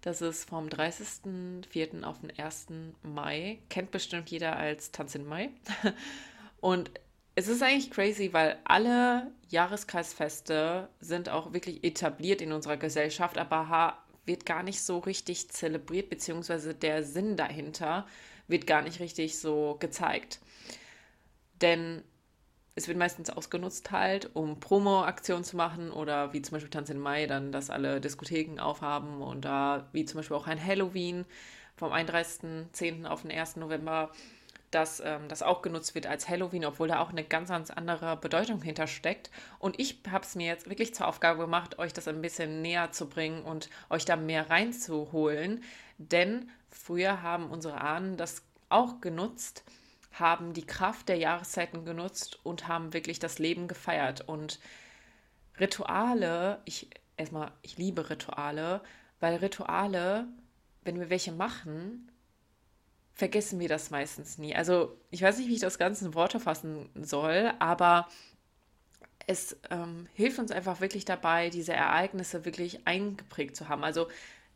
Das 0.05 0.21
ist 0.21 0.47
vom 0.47 0.67
30.04. 0.67 2.03
auf 2.03 2.19
den 2.19 2.31
1. 2.37 2.67
Mai. 3.01 3.57
Kennt 3.69 3.89
bestimmt 3.89 4.29
jeder 4.29 4.55
als 4.55 4.91
Tanz 4.91 5.15
in 5.15 5.25
Mai. 5.25 5.49
Und 6.61 6.91
es 7.33 7.47
ist 7.47 7.63
eigentlich 7.63 7.89
crazy, 7.89 8.31
weil 8.31 8.59
alle 8.65 9.31
Jahreskreisfeste 9.49 10.89
sind 10.99 11.27
auch 11.29 11.53
wirklich 11.53 11.83
etabliert 11.83 12.43
in 12.43 12.51
unserer 12.51 12.77
Gesellschaft, 12.77 13.39
aber 13.39 13.97
wird 14.27 14.45
gar 14.45 14.61
nicht 14.61 14.79
so 14.79 14.99
richtig 14.99 15.49
zelebriert, 15.49 16.11
beziehungsweise 16.11 16.75
der 16.75 17.03
Sinn 17.03 17.35
dahinter 17.35 18.05
wird 18.47 18.67
gar 18.67 18.83
nicht 18.83 18.99
richtig 18.99 19.39
so 19.39 19.75
gezeigt. 19.79 20.39
Denn 21.61 22.03
es 22.75 22.89
wird 22.89 22.97
meistens 22.97 23.29
ausgenutzt 23.29 23.91
halt, 23.91 24.29
um 24.35 24.59
Promo-Aktionen 24.59 25.45
zu 25.45 25.55
machen 25.55 25.91
oder 25.91 26.33
wie 26.33 26.41
zum 26.41 26.53
Beispiel 26.53 26.69
Tanz 26.69 26.89
in 26.89 26.99
Mai, 26.99 27.25
dann, 27.25 27.53
dass 27.53 27.69
alle 27.69 28.01
Diskotheken 28.01 28.59
aufhaben 28.59 29.21
und 29.21 29.45
da 29.45 29.87
wie 29.93 30.03
zum 30.03 30.19
Beispiel 30.19 30.35
auch 30.35 30.47
ein 30.47 30.63
Halloween 30.63 31.25
vom 31.77 31.93
31.10. 31.93 33.05
auf 33.05 33.21
den 33.21 33.31
1. 33.31 33.55
November, 33.55 34.11
dass 34.71 34.99
ähm, 34.99 35.29
das 35.29 35.41
auch 35.41 35.61
genutzt 35.61 35.95
wird 35.95 36.05
als 36.05 36.27
Halloween, 36.27 36.65
obwohl 36.65 36.89
da 36.89 36.99
auch 36.99 37.11
eine 37.11 37.23
ganz, 37.23 37.47
ganz 37.47 37.71
andere 37.71 38.17
Bedeutung 38.17 38.61
hintersteckt. 38.61 39.31
Und 39.59 39.79
ich 39.79 39.99
habe 40.11 40.25
es 40.25 40.35
mir 40.35 40.47
jetzt 40.47 40.69
wirklich 40.69 40.93
zur 40.93 41.07
Aufgabe 41.07 41.39
gemacht, 41.39 41.79
euch 41.79 41.93
das 41.93 42.09
ein 42.09 42.21
bisschen 42.21 42.61
näher 42.61 42.91
zu 42.91 43.07
bringen 43.07 43.43
und 43.43 43.69
euch 43.89 44.03
da 44.03 44.17
mehr 44.17 44.49
reinzuholen. 44.49 45.63
Denn 45.97 46.49
früher 46.71 47.21
haben 47.21 47.49
unsere 47.49 47.79
Ahnen 47.79 48.17
das 48.17 48.41
auch 48.67 48.99
genutzt, 48.99 49.63
haben 50.19 50.53
die 50.53 50.65
Kraft 50.65 51.09
der 51.09 51.17
Jahreszeiten 51.17 51.85
genutzt 51.85 52.39
und 52.43 52.67
haben 52.67 52.93
wirklich 52.93 53.19
das 53.19 53.39
Leben 53.39 53.67
gefeiert. 53.67 54.21
Und 54.27 54.59
Rituale, 55.59 56.61
ich 56.65 56.89
erstmal, 57.17 57.51
ich 57.61 57.77
liebe 57.77 58.09
Rituale, 58.09 58.81
weil 59.19 59.35
Rituale 59.35 60.27
wenn 60.85 60.99
wir 60.99 61.09
welche 61.09 61.33
machen, 61.33 62.09
vergessen 63.13 63.59
wir 63.59 63.67
das 63.67 63.89
meistens 63.89 64.37
nie. 64.37 64.55
Also 64.55 64.97
ich 65.11 65.21
weiß 65.21 65.37
nicht, 65.37 65.49
wie 65.49 65.55
ich 65.55 65.59
das 65.59 65.77
Ganze 65.77 66.05
in 66.05 66.13
Worte 66.13 66.39
fassen 66.39 66.89
soll, 66.95 67.51
aber 67.59 68.07
es 69.27 69.57
ähm, 69.71 70.07
hilft 70.13 70.39
uns 70.39 70.51
einfach 70.51 70.79
wirklich 70.79 71.03
dabei, 71.03 71.49
diese 71.49 71.73
Ereignisse 71.73 72.45
wirklich 72.45 72.85
eingeprägt 72.85 73.55
zu 73.55 73.67
haben. 73.67 73.83
Also 73.83 74.07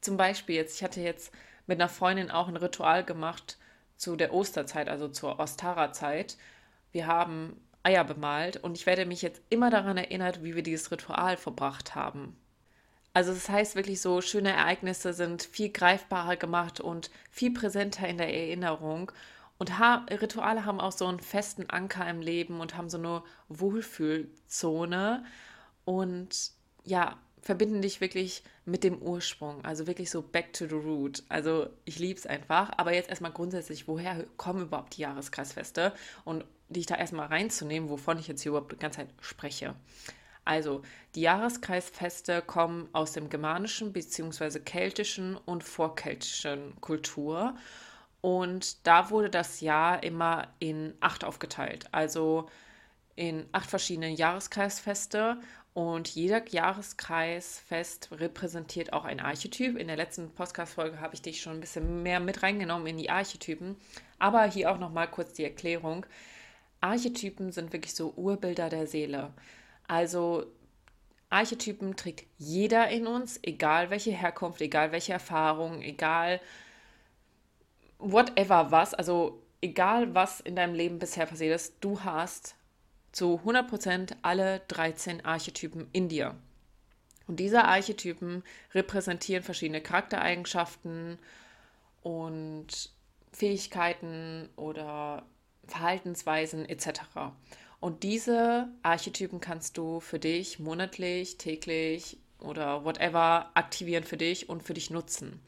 zum 0.01 0.15
Beispiel 0.15 0.55
jetzt, 0.55 0.75
ich 0.75 0.83
hatte 0.83 1.01
jetzt 1.01 1.33
mit 1.65 1.79
einer 1.79 1.89
Freundin 1.89 2.31
auch 2.31 2.47
ein 2.47 2.57
Ritual 2.57 3.03
gemacht 3.03 3.57
zu 3.99 4.15
der 4.15 4.33
Osterzeit, 4.33 4.89
also 4.89 5.09
zur 5.09 5.39
Ostara-Zeit. 5.39 6.37
Wir 6.91 7.05
haben 7.05 7.61
Eier 7.83 8.03
bemalt 8.03 8.57
und 8.57 8.77
ich 8.77 8.85
werde 8.85 9.05
mich 9.05 9.21
jetzt 9.21 9.41
immer 9.49 9.69
daran 9.69 9.97
erinnert, 9.97 10.43
wie 10.43 10.55
wir 10.55 10.63
dieses 10.63 10.91
Ritual 10.91 11.37
verbracht 11.37 11.93
haben. 11.95 12.35
Also 13.13 13.33
das 13.33 13.49
heißt 13.49 13.75
wirklich 13.75 14.01
so, 14.01 14.21
schöne 14.21 14.51
Ereignisse 14.51 15.13
sind 15.13 15.43
viel 15.43 15.69
greifbarer 15.69 16.37
gemacht 16.37 16.79
und 16.79 17.11
viel 17.29 17.51
präsenter 17.51 18.07
in 18.07 18.17
der 18.17 18.33
Erinnerung. 18.33 19.11
Und 19.57 19.77
ha 19.77 20.05
Rituale 20.09 20.65
haben 20.65 20.79
auch 20.79 20.93
so 20.93 21.05
einen 21.05 21.19
festen 21.19 21.69
Anker 21.69 22.09
im 22.09 22.21
Leben 22.21 22.61
und 22.61 22.77
haben 22.77 22.89
so 22.89 22.97
eine 22.97 23.23
Wohlfühlzone 23.49 25.25
und 25.83 26.51
ja, 26.85 27.17
verbinden 27.41 27.81
dich 27.81 28.01
wirklich 28.01 28.43
mit 28.65 28.83
dem 28.83 29.01
Ursprung, 29.01 29.63
also 29.63 29.87
wirklich 29.87 30.09
so 30.09 30.21
back 30.21 30.53
to 30.53 30.67
the 30.67 30.75
root. 30.75 31.23
Also 31.29 31.69
ich 31.85 31.99
liebe 31.99 32.19
es 32.19 32.25
einfach, 32.25 32.71
aber 32.77 32.93
jetzt 32.93 33.09
erstmal 33.09 33.31
grundsätzlich, 33.31 33.87
woher 33.87 34.25
kommen 34.37 34.63
überhaupt 34.63 34.97
die 34.97 35.01
Jahreskreisfeste 35.01 35.93
und 36.25 36.45
dich 36.69 36.85
da 36.85 36.95
erstmal 36.95 37.27
reinzunehmen, 37.27 37.89
wovon 37.89 38.19
ich 38.19 38.27
jetzt 38.27 38.41
hier 38.41 38.51
überhaupt 38.51 38.71
die 38.71 38.77
ganze 38.77 38.99
Zeit 38.99 39.09
spreche. 39.21 39.75
Also, 40.45 40.81
die 41.15 41.21
Jahreskreisfeste 41.21 42.41
kommen 42.41 42.89
aus 42.93 43.11
dem 43.11 43.29
germanischen 43.29 43.93
bzw. 43.93 44.59
keltischen 44.59 45.35
und 45.35 45.63
vorkeltischen 45.63 46.79
Kultur. 46.81 47.55
Und 48.21 48.85
da 48.87 49.11
wurde 49.11 49.29
das 49.29 49.61
Jahr 49.61 50.03
immer 50.03 50.47
in 50.59 50.93
acht 50.99 51.23
aufgeteilt. 51.23 51.87
Also 51.91 52.49
in 53.15 53.45
acht 53.51 53.69
verschiedene 53.69 54.09
Jahreskreisfeste. 54.09 55.37
Und 55.73 56.09
jeder 56.09 56.47
Jahreskreisfest 56.47 58.09
repräsentiert 58.11 58.91
auch 58.91 59.05
ein 59.05 59.19
Archetyp. 59.19 59.77
In 59.77 59.87
der 59.87 59.97
letzten 59.97 60.31
Podcast-Folge 60.31 60.99
habe 60.99 61.13
ich 61.13 61.21
dich 61.21 61.41
schon 61.41 61.53
ein 61.53 61.61
bisschen 61.61 62.03
mehr 62.03 62.19
mit 62.19 62.43
reingenommen 62.43 62.87
in 62.87 62.97
die 62.97 63.09
Archetypen. 63.09 63.75
Aber 64.17 64.43
hier 64.45 64.71
auch 64.71 64.79
nochmal 64.79 65.09
kurz 65.09 65.33
die 65.33 65.43
Erklärung. 65.43 66.05
Archetypen 66.81 67.51
sind 67.51 67.71
wirklich 67.71 67.93
so 67.93 68.13
Urbilder 68.15 68.69
der 68.69 68.87
Seele. 68.87 69.31
Also 69.87 70.45
Archetypen 71.29 71.95
trägt 71.95 72.25
jeder 72.37 72.89
in 72.89 73.05
uns, 73.05 73.39
egal 73.43 73.89
welche 73.89 74.11
Herkunft, 74.11 74.61
egal 74.61 74.91
welche 74.91 75.13
Erfahrung, 75.13 75.81
egal 75.81 76.41
whatever 77.99 78.71
was, 78.71 78.93
also 78.93 79.43
egal 79.61 80.15
was 80.15 80.39
in 80.39 80.55
deinem 80.55 80.73
Leben 80.73 80.99
bisher 80.99 81.27
passiert 81.27 81.55
ist, 81.55 81.75
du 81.81 82.03
hast 82.03 82.55
zu 83.11 83.41
100% 83.45 84.15
alle 84.21 84.61
13 84.67 85.25
Archetypen 85.25 85.87
in 85.91 86.09
dir. 86.09 86.35
Und 87.27 87.39
diese 87.39 87.65
Archetypen 87.65 88.43
repräsentieren 88.73 89.43
verschiedene 89.43 89.81
Charaktereigenschaften 89.81 91.19
und 92.01 92.91
Fähigkeiten 93.31 94.49
oder 94.55 95.25
Verhaltensweisen 95.67 96.67
etc. 96.67 97.01
Und 97.79 98.03
diese 98.03 98.67
Archetypen 98.81 99.39
kannst 99.39 99.77
du 99.77 99.99
für 99.99 100.19
dich 100.19 100.59
monatlich, 100.59 101.37
täglich 101.37 102.17
oder 102.39 102.83
whatever 102.83 103.51
aktivieren 103.53 104.03
für 104.03 104.17
dich 104.17 104.49
und 104.49 104.63
für 104.63 104.73
dich 104.73 104.89
nutzen. 104.89 105.39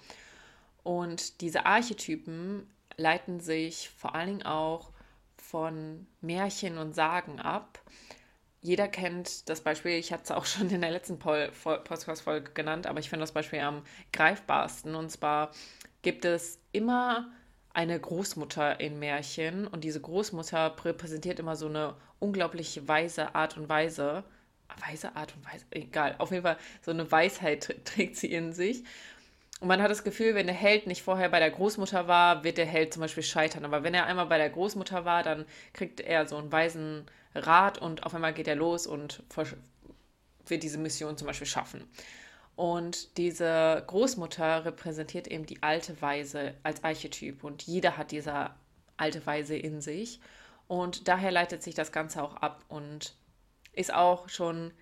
Und 0.83 1.41
diese 1.41 1.65
Archetypen 1.65 2.67
leiten 2.97 3.39
sich 3.39 3.89
vor 3.89 4.15
allen 4.15 4.27
Dingen 4.27 4.45
auch 4.45 4.91
von 5.41 6.07
Märchen 6.21 6.77
und 6.77 6.93
Sagen 6.93 7.39
ab. 7.39 7.81
Jeder 8.61 8.87
kennt 8.87 9.49
das 9.49 9.61
Beispiel, 9.61 9.93
ich 9.93 10.13
hatte 10.13 10.23
es 10.23 10.31
auch 10.31 10.45
schon 10.45 10.69
in 10.69 10.81
der 10.81 10.91
letzten 10.91 11.19
Podcast-Folge 11.19 12.51
genannt, 12.53 12.87
aber 12.87 12.99
ich 12.99 13.09
finde 13.09 13.23
das 13.23 13.33
Beispiel 13.33 13.59
am 13.59 13.83
greifbarsten. 14.13 14.95
Und 14.95 15.09
zwar 15.09 15.51
gibt 16.03 16.25
es 16.25 16.59
immer 16.71 17.31
eine 17.73 17.99
Großmutter 17.99 18.79
in 18.79 18.99
Märchen 18.99 19.67
und 19.67 19.83
diese 19.83 20.01
Großmutter 20.01 20.75
repräsentiert 20.83 21.39
immer 21.39 21.55
so 21.55 21.67
eine 21.67 21.95
unglaublich 22.19 22.87
weise 22.87 23.33
Art 23.35 23.57
und 23.57 23.67
Weise. 23.67 24.23
Weise 24.87 25.15
Art 25.15 25.35
und 25.35 25.45
Weise, 25.45 25.65
egal. 25.71 26.15
Auf 26.17 26.31
jeden 26.31 26.43
Fall 26.43 26.57
so 26.81 26.91
eine 26.91 27.11
Weisheit 27.11 27.81
trägt 27.83 28.15
sie 28.15 28.31
in 28.31 28.53
sich. 28.53 28.83
Und 29.61 29.67
man 29.67 29.81
hat 29.81 29.91
das 29.91 30.03
Gefühl, 30.03 30.33
wenn 30.33 30.47
der 30.47 30.55
Held 30.55 30.87
nicht 30.87 31.03
vorher 31.03 31.29
bei 31.29 31.39
der 31.39 31.51
Großmutter 31.51 32.07
war, 32.07 32.43
wird 32.43 32.57
der 32.57 32.65
Held 32.65 32.93
zum 32.93 33.01
Beispiel 33.01 33.21
scheitern. 33.21 33.63
Aber 33.63 33.83
wenn 33.83 33.93
er 33.93 34.07
einmal 34.07 34.25
bei 34.25 34.39
der 34.39 34.49
Großmutter 34.49 35.05
war, 35.05 35.21
dann 35.21 35.45
kriegt 35.71 36.01
er 36.01 36.27
so 36.27 36.35
einen 36.37 36.51
weisen 36.51 37.05
Rat 37.35 37.77
und 37.77 38.03
auf 38.03 38.15
einmal 38.15 38.33
geht 38.33 38.47
er 38.47 38.55
los 38.55 38.87
und 38.87 39.21
wird 40.47 40.63
diese 40.63 40.79
Mission 40.79 41.15
zum 41.15 41.27
Beispiel 41.27 41.45
schaffen. 41.45 41.87
Und 42.55 43.17
diese 43.19 43.83
Großmutter 43.85 44.65
repräsentiert 44.65 45.27
eben 45.27 45.45
die 45.45 45.61
alte 45.61 46.01
Weise 46.01 46.55
als 46.63 46.83
Archetyp 46.83 47.43
und 47.43 47.61
jeder 47.61 47.97
hat 47.97 48.09
diese 48.09 48.49
alte 48.97 49.23
Weise 49.27 49.55
in 49.55 49.79
sich. 49.79 50.19
Und 50.67 51.07
daher 51.07 51.31
leitet 51.31 51.61
sich 51.61 51.75
das 51.75 51.91
Ganze 51.91 52.23
auch 52.23 52.35
ab 52.37 52.65
und 52.67 53.13
ist 53.73 53.93
auch 53.93 54.27
schon 54.27 54.73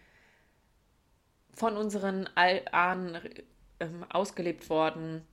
von 1.53 1.75
unseren 1.75 2.29
Ahnen 2.35 3.19
ähm, 3.79 4.05
ausgelebt 4.09 4.69
worden. 4.69 5.25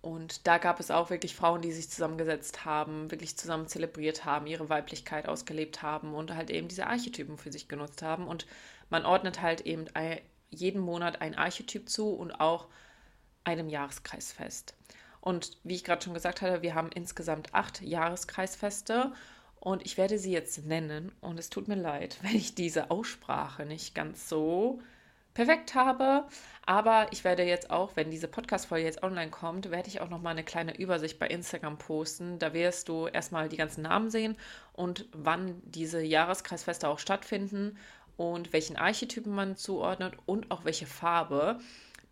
Und 0.00 0.46
da 0.46 0.58
gab 0.58 0.78
es 0.78 0.90
auch 0.90 1.10
wirklich 1.10 1.34
Frauen, 1.34 1.62
die 1.62 1.72
sich 1.72 1.90
zusammengesetzt 1.90 2.64
haben, 2.64 3.10
wirklich 3.10 3.36
zusammen 3.36 3.66
zelebriert 3.66 4.24
haben, 4.24 4.46
ihre 4.46 4.68
Weiblichkeit 4.68 5.28
ausgelebt 5.28 5.82
haben 5.82 6.14
und 6.14 6.34
halt 6.34 6.50
eben 6.50 6.68
diese 6.68 6.86
Archetypen 6.86 7.38
für 7.38 7.50
sich 7.50 7.68
genutzt 7.68 8.02
haben. 8.02 8.28
Und 8.28 8.46
man 8.88 9.04
ordnet 9.04 9.42
halt 9.42 9.62
eben 9.62 9.86
jeden 10.50 10.80
Monat 10.80 11.20
ein 11.20 11.34
Archetyp 11.34 11.88
zu 11.88 12.10
und 12.10 12.40
auch 12.40 12.68
einem 13.42 13.68
Jahreskreisfest. 13.68 14.74
Und 15.20 15.58
wie 15.64 15.74
ich 15.74 15.82
gerade 15.82 16.04
schon 16.04 16.14
gesagt 16.14 16.40
hatte, 16.40 16.62
wir 16.62 16.76
haben 16.76 16.90
insgesamt 16.94 17.52
acht 17.52 17.82
Jahreskreisfeste 17.82 19.12
und 19.58 19.84
ich 19.84 19.96
werde 19.96 20.20
sie 20.20 20.30
jetzt 20.30 20.64
nennen. 20.66 21.10
Und 21.20 21.40
es 21.40 21.50
tut 21.50 21.66
mir 21.66 21.74
leid, 21.74 22.18
wenn 22.22 22.36
ich 22.36 22.54
diese 22.54 22.92
Aussprache 22.92 23.66
nicht 23.66 23.94
ganz 23.94 24.28
so 24.28 24.80
perfekt 25.36 25.74
habe. 25.74 26.24
Aber 26.64 27.08
ich 27.12 27.22
werde 27.22 27.44
jetzt 27.44 27.70
auch, 27.70 27.94
wenn 27.94 28.10
diese 28.10 28.26
Podcast-Folge 28.26 28.86
jetzt 28.86 29.02
online 29.02 29.30
kommt, 29.30 29.70
werde 29.70 29.88
ich 29.88 30.00
auch 30.00 30.08
nochmal 30.08 30.32
eine 30.32 30.42
kleine 30.42 30.76
Übersicht 30.76 31.18
bei 31.18 31.28
Instagram 31.28 31.76
posten. 31.76 32.38
Da 32.38 32.54
wirst 32.54 32.88
du 32.88 33.06
erstmal 33.06 33.50
die 33.50 33.58
ganzen 33.58 33.82
Namen 33.82 34.10
sehen 34.10 34.36
und 34.72 35.06
wann 35.12 35.60
diese 35.64 36.02
Jahreskreisfeste 36.02 36.88
auch 36.88 36.98
stattfinden 36.98 37.76
und 38.16 38.54
welchen 38.54 38.76
Archetypen 38.76 39.32
man 39.32 39.56
zuordnet 39.56 40.14
und 40.24 40.50
auch 40.50 40.64
welche 40.64 40.86
Farbe. 40.86 41.60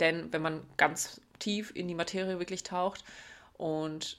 Denn 0.01 0.31
wenn 0.33 0.43
man 0.43 0.61
ganz 0.77 1.23
tief 1.39 1.75
in 1.75 1.89
die 1.89 1.95
Materie 1.95 2.39
wirklich 2.39 2.63
taucht 2.63 3.05
und 3.55 4.19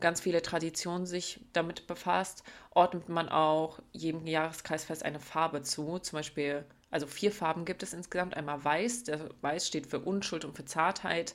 ganz 0.00 0.22
viele 0.22 0.40
Traditionen 0.40 1.04
sich 1.04 1.40
damit 1.52 1.86
befasst, 1.86 2.44
ordnet 2.70 3.10
man 3.10 3.28
auch 3.28 3.78
jedem 3.92 4.26
Jahreskreisfest 4.26 5.04
eine 5.04 5.20
Farbe 5.20 5.62
zu. 5.62 5.98
Zum 5.98 6.16
Beispiel, 6.16 6.64
also 6.90 7.06
vier 7.06 7.32
Farben 7.32 7.64
gibt 7.64 7.82
es 7.82 7.92
insgesamt. 7.92 8.36
Einmal 8.36 8.64
Weiß, 8.64 9.04
der 9.04 9.28
Weiß 9.40 9.66
steht 9.66 9.86
für 9.86 10.00
Unschuld 10.00 10.44
und 10.44 10.56
für 10.56 10.64
Zartheit. 10.64 11.34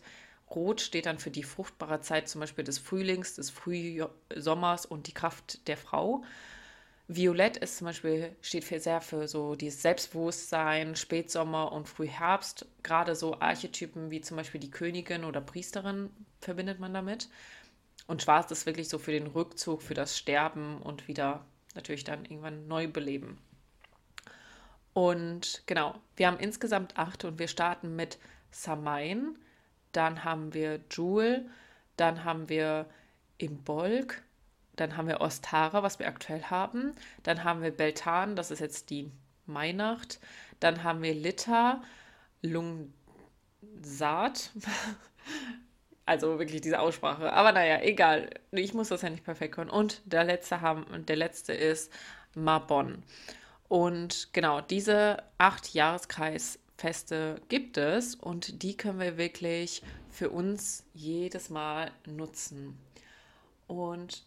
Rot 0.50 0.81
steht 0.81 1.05
dann 1.05 1.19
für 1.19 1.31
die 1.31 1.43
fruchtbare 1.43 2.01
Zeit, 2.01 2.27
zum 2.27 2.41
Beispiel 2.41 2.63
des 2.63 2.79
Frühlings, 2.79 3.36
des 3.36 3.50
Frühsommers 3.50 4.86
und 4.86 5.07
die 5.07 5.13
Kraft 5.13 5.67
der 5.67 5.77
Frau. 5.77 6.24
Violett 7.07 7.57
ist 7.57 7.77
zum 7.77 7.86
Beispiel, 7.86 8.36
steht 8.41 8.63
für 8.63 8.79
sehr 8.79 9.01
für 9.01 9.27
so 9.27 9.55
dieses 9.55 9.81
Selbstbewusstsein, 9.81 10.95
Spätsommer 10.95 11.72
und 11.72 11.89
Frühherbst. 11.89 12.65
Gerade 12.81 13.15
so 13.15 13.39
Archetypen 13.39 14.10
wie 14.10 14.22
zum 14.22 14.38
Beispiel 14.38 14.62
die 14.62 14.72
Königin 14.72 15.24
oder 15.25 15.41
Priesterin 15.41 16.10
verbindet 16.39 16.79
man 16.79 16.93
damit. 16.93 17.29
Und 18.07 18.22
Schwarz 18.22 18.51
ist 18.51 18.65
wirklich 18.65 18.89
so 18.89 19.00
für 19.00 19.12
den 19.12 19.27
Rückzug, 19.27 19.81
für 19.81 19.93
das 19.93 20.17
Sterben 20.17 20.81
und 20.81 21.07
wieder 21.07 21.45
natürlich 21.75 22.03
dann 22.03 22.25
irgendwann 22.25 22.67
neu 22.67 22.88
beleben. 22.88 23.38
Und 24.94 25.64
genau, 25.66 25.96
wir 26.16 26.28
haben 26.28 26.38
insgesamt 26.40 26.98
acht 26.98 27.26
und 27.26 27.40
wir 27.40 27.48
starten 27.48 27.96
mit 27.96 28.20
Samain, 28.52 29.38
dann 29.92 30.24
haben 30.24 30.54
wir 30.54 30.80
Jewel, 30.92 31.50
dann 31.98 32.24
haben 32.24 32.50
wir 32.50 32.86
Imbolg, 33.38 34.24
dann 34.76 34.98
haben 34.98 35.08
wir 35.08 35.22
Ostara, 35.22 35.84
was 35.84 36.00
wir 36.00 36.08
aktuell 36.08 36.44
haben. 36.44 36.96
Dann 37.24 37.44
haben 37.44 37.62
wir 37.62 37.72
Beltan, 37.72 38.36
das 38.36 38.52
ist 38.52 38.60
jetzt 38.60 38.90
die 38.90 39.12
Mainacht. 39.46 40.20
Dann 40.60 40.84
haben 40.84 41.04
wir 41.04 41.14
Litta, 41.14 41.84
Lungsat. 42.42 42.90
also 46.06 46.40
wirklich 46.40 46.62
diese 46.62 46.80
Aussprache. 46.80 47.32
Aber 47.34 47.52
naja, 47.52 47.82
egal. 47.82 48.30
Ich 48.52 48.74
muss 48.74 48.90
das 48.90 49.04
ja 49.04 49.10
nicht 49.10 49.24
perfekt 49.24 49.56
können. 49.56 49.70
Und 49.70 50.02
der 50.06 50.24
letzte, 50.24 50.62
haben, 50.62 51.06
der 51.06 51.18
letzte 51.18 51.54
ist 51.54 51.92
Mabon. 52.34 53.04
Und 53.74 54.32
genau, 54.34 54.62
diese 54.62 55.24
acht 55.39 55.74
Jahreskreis 55.74 56.60
Feste 56.77 57.42
gibt 57.50 57.80
es 57.80 58.13
und 58.13 58.62
die 58.62 58.77
können 58.77 59.00
wir 59.00 59.18
wirklich 59.18 59.82
für 60.12 60.30
uns 60.30 60.84
jedes 60.94 61.50
Mal 61.50 61.89
nutzen. 62.06 62.77
Und 63.65 64.25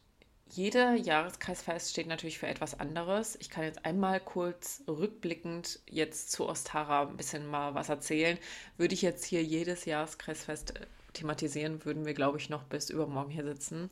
jeder 0.51 0.97
Jahreskreisfest 0.97 1.93
steht 1.93 2.09
natürlich 2.09 2.41
für 2.41 2.49
etwas 2.49 2.81
anderes. 2.81 3.37
Ich 3.39 3.49
kann 3.49 3.63
jetzt 3.63 3.85
einmal 3.85 4.19
kurz 4.19 4.83
rückblickend 4.89 5.79
jetzt 5.89 6.33
zu 6.33 6.49
Ostara 6.49 7.03
ein 7.03 7.17
bisschen 7.17 7.47
mal 7.47 7.73
was 7.77 7.89
erzählen. 7.89 8.39
Würde 8.77 8.95
ich 8.95 9.03
jetzt 9.03 9.25
hier 9.25 9.45
jedes 9.45 9.85
Jahreskreisfest 9.85 10.77
äh, 10.77 10.87
thematisieren, 11.13 11.85
würden 11.85 12.05
wir, 12.05 12.15
glaube 12.15 12.39
ich, 12.39 12.51
noch 12.51 12.65
bis 12.65 12.91
übermorgen 12.91 13.31
hier 13.31 13.45
sitzen. 13.45 13.91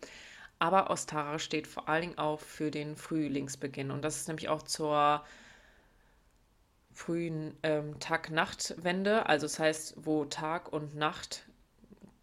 Aber 0.58 0.90
Ostara 0.90 1.38
steht 1.38 1.68
vor 1.68 1.88
allen 1.88 2.02
Dingen 2.02 2.18
auch 2.18 2.40
für 2.40 2.72
den 2.72 2.96
Frühlingsbeginn. 2.96 3.92
Und 3.92 4.02
das 4.02 4.16
ist 4.16 4.26
nämlich 4.26 4.48
auch 4.48 4.62
zur 4.62 5.22
frühen 6.94 7.56
ähm, 7.62 7.98
Tag-Nacht-Wende. 7.98 9.26
Also 9.26 9.46
das 9.46 9.58
heißt, 9.58 9.94
wo 9.98 10.24
Tag 10.24 10.72
und 10.72 10.94
Nacht 10.94 11.44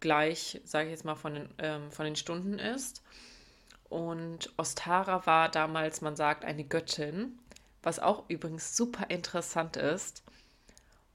gleich, 0.00 0.60
sage 0.64 0.86
ich 0.86 0.92
jetzt 0.92 1.04
mal, 1.04 1.14
von 1.14 1.34
den, 1.34 1.48
ähm, 1.58 1.92
von 1.92 2.04
den 2.04 2.16
Stunden 2.16 2.58
ist. 2.58 3.02
Und 3.88 4.52
Ostara 4.56 5.26
war 5.26 5.50
damals, 5.50 6.00
man 6.00 6.16
sagt, 6.16 6.44
eine 6.44 6.64
Göttin, 6.64 7.38
was 7.82 7.98
auch 7.98 8.24
übrigens 8.28 8.76
super 8.76 9.10
interessant 9.10 9.76
ist. 9.76 10.24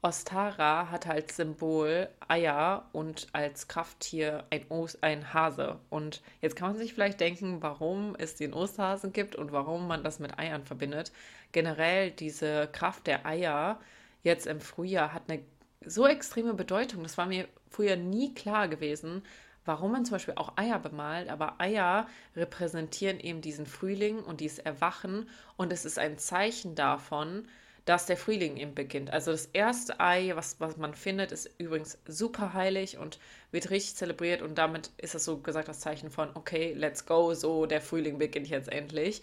Ostara 0.03 0.91
hat 0.91 1.07
als 1.07 1.35
Symbol 1.35 2.07
Eier 2.27 2.87
und 2.93 3.27
als 3.33 3.67
Krafttier 3.67 4.45
ein, 4.51 4.65
ein 5.01 5.33
Hase. 5.33 5.79
Und 5.89 6.21
jetzt 6.41 6.55
kann 6.55 6.69
man 6.69 6.77
sich 6.77 6.93
vielleicht 6.93 7.19
denken, 7.19 7.61
warum 7.63 8.15
es 8.17 8.35
den 8.35 8.53
Osterhasen 8.53 9.11
gibt 9.11 9.35
und 9.35 9.51
warum 9.51 9.87
man 9.87 10.03
das 10.03 10.19
mit 10.19 10.37
Eiern 10.37 10.63
verbindet. 10.63 11.11
Generell 11.51 12.11
diese 12.11 12.67
Kraft 12.71 13.07
der 13.07 13.25
Eier 13.25 13.79
jetzt 14.23 14.45
im 14.45 14.61
Frühjahr 14.61 15.13
hat 15.13 15.23
eine 15.29 15.41
so 15.83 16.05
extreme 16.05 16.53
Bedeutung. 16.53 17.03
Das 17.03 17.17
war 17.17 17.25
mir 17.25 17.47
früher 17.69 17.95
nie 17.95 18.33
klar 18.35 18.67
gewesen, 18.67 19.23
warum 19.65 19.91
man 19.91 20.05
zum 20.05 20.13
Beispiel 20.13 20.35
auch 20.37 20.57
Eier 20.57 20.79
bemalt, 20.79 21.29
aber 21.29 21.59
Eier 21.59 22.07
repräsentieren 22.35 23.19
eben 23.19 23.41
diesen 23.41 23.65
Frühling 23.65 24.19
und 24.19 24.41
dieses 24.41 24.59
Erwachen 24.59 25.29
und 25.57 25.73
es 25.73 25.85
ist 25.85 25.99
ein 25.99 26.17
Zeichen 26.17 26.75
davon, 26.75 27.47
der 27.87 28.17
Frühling 28.17 28.57
eben 28.57 28.75
beginnt. 28.75 29.11
Also 29.11 29.31
das 29.31 29.45
erste 29.47 29.99
Ei, 29.99 30.31
was, 30.35 30.59
was 30.59 30.77
man 30.77 30.93
findet, 30.93 31.31
ist 31.31 31.49
übrigens 31.57 31.97
super 32.07 32.53
heilig 32.53 32.97
und 32.97 33.19
wird 33.51 33.69
richtig 33.69 33.95
zelebriert 33.95 34.41
und 34.41 34.57
damit 34.57 34.91
ist 34.97 35.15
es 35.15 35.25
so 35.25 35.37
gesagt 35.37 35.67
das 35.67 35.79
Zeichen 35.79 36.09
von, 36.09 36.29
okay, 36.35 36.73
let's 36.73 37.05
go, 37.05 37.33
so 37.33 37.65
der 37.65 37.81
Frühling 37.81 38.17
beginnt 38.17 38.47
jetzt 38.47 38.71
endlich. 38.71 39.21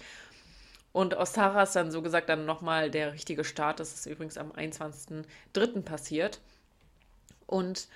Und 0.92 1.14
Ostara 1.14 1.64
ist 1.64 1.74
dann 1.74 1.90
so 1.90 2.02
gesagt 2.02 2.28
dann 2.28 2.46
nochmal 2.46 2.90
der 2.90 3.12
richtige 3.12 3.42
Start. 3.42 3.80
Das 3.80 3.92
ist 3.94 4.06
übrigens 4.06 4.38
am 4.38 4.52
21.03. 4.52 5.82
passiert. 5.82 6.40
Und 7.46 7.88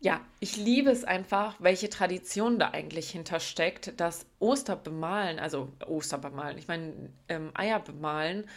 ja, 0.00 0.20
ich 0.38 0.56
liebe 0.56 0.90
es 0.90 1.04
einfach, 1.04 1.56
welche 1.58 1.90
Tradition 1.90 2.60
da 2.60 2.70
eigentlich 2.70 3.10
hintersteckt, 3.10 4.00
dass 4.00 4.26
Osterbemalen, 4.38 5.40
also 5.40 5.72
Osterbemalen, 5.84 6.56
ich 6.58 6.68
meine 6.68 7.10
ähm, 7.28 7.50
Eier 7.54 7.80
bemalen, 7.80 8.48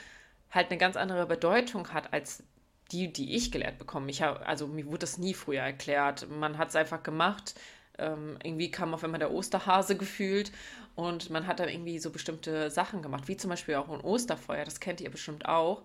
halt 0.51 0.69
eine 0.69 0.77
ganz 0.77 0.95
andere 0.95 1.25
Bedeutung 1.25 1.93
hat 1.93 2.13
als 2.13 2.43
die, 2.91 3.11
die 3.11 3.35
ich 3.35 3.51
gelehrt 3.51 3.77
bekomme. 3.77 4.11
Ich 4.11 4.21
hab, 4.21 4.47
also 4.47 4.67
mir 4.67 4.85
wurde 4.85 4.99
das 4.99 5.17
nie 5.17 5.33
früher 5.33 5.61
erklärt. 5.61 6.29
Man 6.29 6.57
hat 6.57 6.69
es 6.69 6.75
einfach 6.75 7.03
gemacht. 7.03 7.55
Ähm, 7.97 8.37
irgendwie 8.43 8.69
kam 8.71 8.93
auf 8.93 9.03
einmal 9.03 9.19
der 9.19 9.31
Osterhase 9.31 9.95
gefühlt 9.95 10.51
und 10.95 11.29
man 11.29 11.47
hat 11.47 11.59
dann 11.59 11.69
irgendwie 11.69 11.99
so 11.99 12.09
bestimmte 12.09 12.69
Sachen 12.69 13.01
gemacht, 13.01 13.27
wie 13.27 13.37
zum 13.37 13.49
Beispiel 13.49 13.75
auch 13.75 13.89
ein 13.89 14.01
Osterfeuer. 14.01 14.65
Das 14.65 14.79
kennt 14.79 15.01
ihr 15.01 15.09
bestimmt 15.09 15.45
auch. 15.47 15.83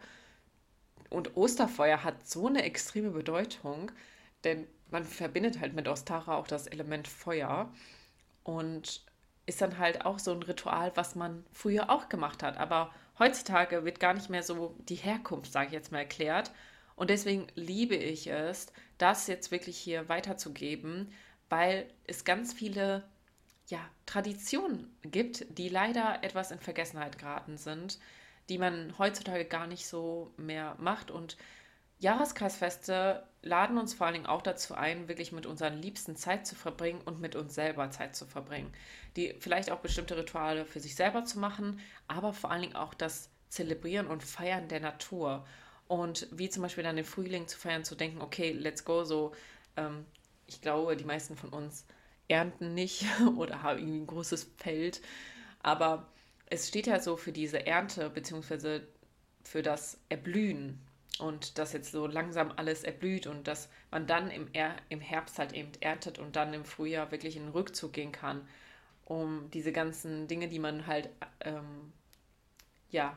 Und 1.11 1.37
Osterfeuer 1.37 2.03
hat 2.03 2.27
so 2.27 2.49
eine 2.49 2.65
extreme 2.65 3.11
Bedeutung, 3.11 3.93
denn 4.45 4.67
man 4.91 5.05
verbindet 5.05 5.61
halt 5.61 5.75
mit 5.75 5.89
Ostara 5.89 6.37
auch 6.37 6.49
das 6.49 6.67
Element 6.67 7.07
Feuer 7.09 7.73
und 8.43 9.05
ist 9.47 9.61
dann 9.61 9.79
halt 9.79 10.05
auch 10.05 10.19
so 10.19 10.33
ein 10.33 10.43
Ritual, 10.43 10.93
was 10.97 11.15
man 11.15 11.45
früher 11.53 11.91
auch 11.91 12.09
gemacht 12.09 12.43
hat. 12.43 12.57
Aber 12.57 12.93
heutzutage 13.19 13.85
wird 13.85 14.01
gar 14.01 14.15
nicht 14.15 14.31
mehr 14.31 14.43
so 14.43 14.75
die 14.89 14.97
Herkunft, 14.97 15.53
sage 15.53 15.69
ich 15.69 15.73
jetzt 15.73 15.93
mal, 15.93 15.99
erklärt. 15.99 16.51
Und 16.95 17.11
deswegen 17.11 17.47
liebe 17.55 17.95
ich 17.95 18.27
es, 18.29 18.69
das 18.99 19.27
jetzt 19.27 19.51
wirklich 19.51 19.77
hier 19.77 20.09
weiterzugeben, 20.09 21.13
weil 21.49 21.89
es 22.07 22.25
ganz 22.25 22.53
viele 22.53 23.05
ja, 23.69 23.81
Traditionen 24.07 24.97
gibt, 25.03 25.47
die 25.59 25.69
leider 25.69 26.23
etwas 26.23 26.51
in 26.51 26.61
Vergessenheit 26.61 27.19
geraten 27.19 27.59
sind, 27.59 27.99
die 28.49 28.59
man 28.59 28.97
heutzutage 28.99 29.45
gar 29.45 29.67
nicht 29.67 29.87
so 29.87 30.33
mehr 30.37 30.77
macht. 30.79 31.11
Und 31.11 31.37
Jahreskreisfeste 31.99 33.27
laden 33.43 33.79
uns 33.79 33.95
vor 33.95 34.07
allen 34.07 34.15
Dingen 34.15 34.27
auch 34.27 34.43
dazu 34.43 34.75
ein, 34.75 35.09
wirklich 35.09 35.33
mit 35.33 35.47
unseren 35.47 35.81
Liebsten 35.81 36.17
Zeit 36.17 36.47
zu 36.47 36.55
verbringen 36.55 37.01
und 37.05 37.21
mit 37.21 37.37
uns 37.37 37.55
selber 37.55 37.91
Zeit 37.91 38.15
zu 38.17 38.27
verbringen. 38.27 38.73
Die 39.17 39.35
vielleicht 39.39 39.71
auch 39.71 39.79
bestimmte 39.79 40.17
Rituale 40.17 40.67
für 40.67 40.81
sich 40.81 40.95
selber 40.95 41.25
zu 41.25 41.39
machen, 41.39 41.81
aber 42.09 42.33
vor 42.33 42.51
allen 42.51 42.63
Dingen 42.63 42.77
auch 42.77 42.93
das 42.93 43.31
Zelebrieren 43.49 44.09
und 44.09 44.23
Feiern 44.23 44.69
der 44.69 44.81
Natur. 44.81 45.47
Und 45.89 46.29
wie 46.33 46.51
zum 46.51 46.63
Beispiel 46.63 46.85
dann 46.85 46.97
den 46.97 47.05
Frühling 47.05 47.47
zu 47.47 47.57
feiern, 47.57 47.85
zu 47.85 47.95
denken, 47.95 48.21
okay, 48.21 48.53
let's 48.53 48.85
go, 48.85 49.05
so, 49.05 49.33
ähm, 49.77 50.05
ich 50.47 50.61
glaube, 50.61 50.97
die 50.97 51.05
meisten 51.05 51.37
von 51.37 51.51
uns 51.51 51.87
ernten 52.29 52.75
nicht 52.75 53.07
oder 53.37 53.63
haben 53.63 53.79
irgendwie 53.79 54.01
ein 54.01 54.07
großes 54.07 54.51
Feld, 54.59 55.01
aber 55.63 56.09
es 56.47 56.69
steht 56.69 56.87
ja 56.87 57.01
so 57.01 57.17
für 57.17 57.33
diese 57.33 57.67
Ernte 57.67 58.11
beziehungsweise 58.11 58.87
für 59.43 59.63
das 59.63 59.99
Erblühen 60.09 60.81
und 61.19 61.59
dass 61.59 61.73
jetzt 61.73 61.93
so 61.93 62.07
langsam 62.07 62.53
alles 62.57 62.85
erblüht 62.85 63.27
und 63.27 63.49
dass 63.49 63.69
man 63.91 64.07
dann 64.07 64.31
im, 64.31 64.49
er 64.53 64.77
im 64.89 65.01
Herbst 65.01 65.39
halt 65.39 65.53
eben 65.53 65.73
erntet 65.81 66.19
und 66.19 66.37
dann 66.37 66.53
im 66.55 66.65
Frühjahr 66.65 67.11
wirklich 67.11 67.37
in 67.37 67.45
den 67.45 67.53
Rückzug 67.53 67.93
gehen 67.93 68.13
kann, 68.13 68.47
um 69.05 69.51
diese 69.51 69.73
ganzen 69.73 70.29
Dinge, 70.29 70.49
die 70.49 70.59
man 70.59 70.87
halt 70.87 71.09
ähm, 71.41 71.93
ja 72.91 73.17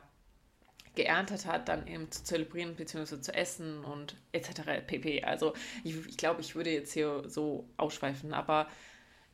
geerntet 0.94 1.46
hat, 1.46 1.68
dann 1.68 1.86
eben 1.86 2.10
zu 2.10 2.24
zelebrieren 2.24 2.74
bzw. 2.74 3.20
zu 3.20 3.32
essen 3.34 3.84
und 3.84 4.16
etc. 4.32 4.84
pp. 4.86 5.22
Also 5.22 5.54
ich, 5.84 5.94
ich 6.06 6.16
glaube, 6.16 6.40
ich 6.40 6.54
würde 6.54 6.70
jetzt 6.70 6.92
hier 6.92 7.22
so 7.26 7.68
ausschweifen, 7.76 8.34
aber 8.34 8.68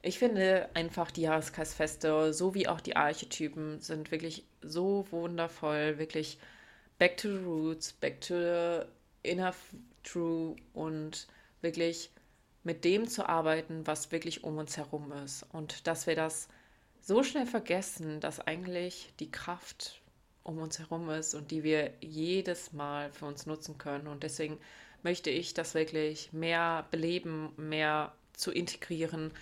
ich 0.02 0.18
finde 0.18 0.68
einfach 0.74 1.10
die 1.10 1.22
Jahreskreisfeste 1.22 2.32
sowie 2.32 2.68
auch 2.68 2.80
die 2.80 2.96
Archetypen 2.96 3.80
sind 3.80 4.10
wirklich 4.10 4.44
so 4.60 5.06
wundervoll, 5.10 5.98
wirklich 5.98 6.38
back 6.98 7.16
to 7.16 7.28
the 7.28 7.44
roots, 7.44 7.92
back 7.92 8.20
to 8.20 8.34
the 8.34 8.86
inner 9.22 9.54
true 10.02 10.56
und 10.72 11.26
wirklich 11.60 12.10
mit 12.64 12.84
dem 12.84 13.08
zu 13.08 13.28
arbeiten, 13.28 13.86
was 13.86 14.10
wirklich 14.12 14.44
um 14.44 14.58
uns 14.58 14.76
herum 14.76 15.12
ist. 15.12 15.44
Und 15.52 15.86
dass 15.86 16.06
wir 16.06 16.16
das 16.16 16.48
so 17.00 17.22
schnell 17.22 17.46
vergessen, 17.46 18.20
dass 18.20 18.40
eigentlich 18.40 19.12
die 19.20 19.30
Kraft 19.30 20.02
um 20.42 20.58
uns 20.58 20.78
herum 20.78 21.08
ist 21.10 21.34
und 21.34 21.50
die 21.50 21.62
wir 21.62 21.92
jedes 22.00 22.72
Mal 22.72 23.12
für 23.12 23.26
uns 23.26 23.46
nutzen 23.46 23.78
können. 23.78 24.06
Und 24.06 24.22
deswegen 24.22 24.58
möchte 25.02 25.30
ich 25.30 25.54
das 25.54 25.74
wirklich 25.74 26.32
mehr 26.32 26.86
beleben, 26.90 27.52
mehr 27.56 28.12
zu 28.32 28.50
integrieren, 28.50 29.32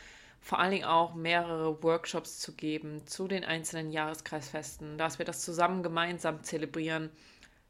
vor 0.40 0.59
allen 0.59 0.73
Dingen 0.73 0.85
auch 0.85 1.14
mehrere 1.14 1.83
Workshops 1.83 2.38
zu 2.38 2.53
geben 2.53 3.07
zu 3.07 3.27
den 3.29 3.45
einzelnen 3.45 3.90
Jahreskreisfesten, 3.90 4.99
dass 4.99 5.19
wir 5.19 5.25
das 5.25 5.40
zusammen 5.40 5.83
gemeinsam 5.83 6.43
zelebrieren 6.43 7.09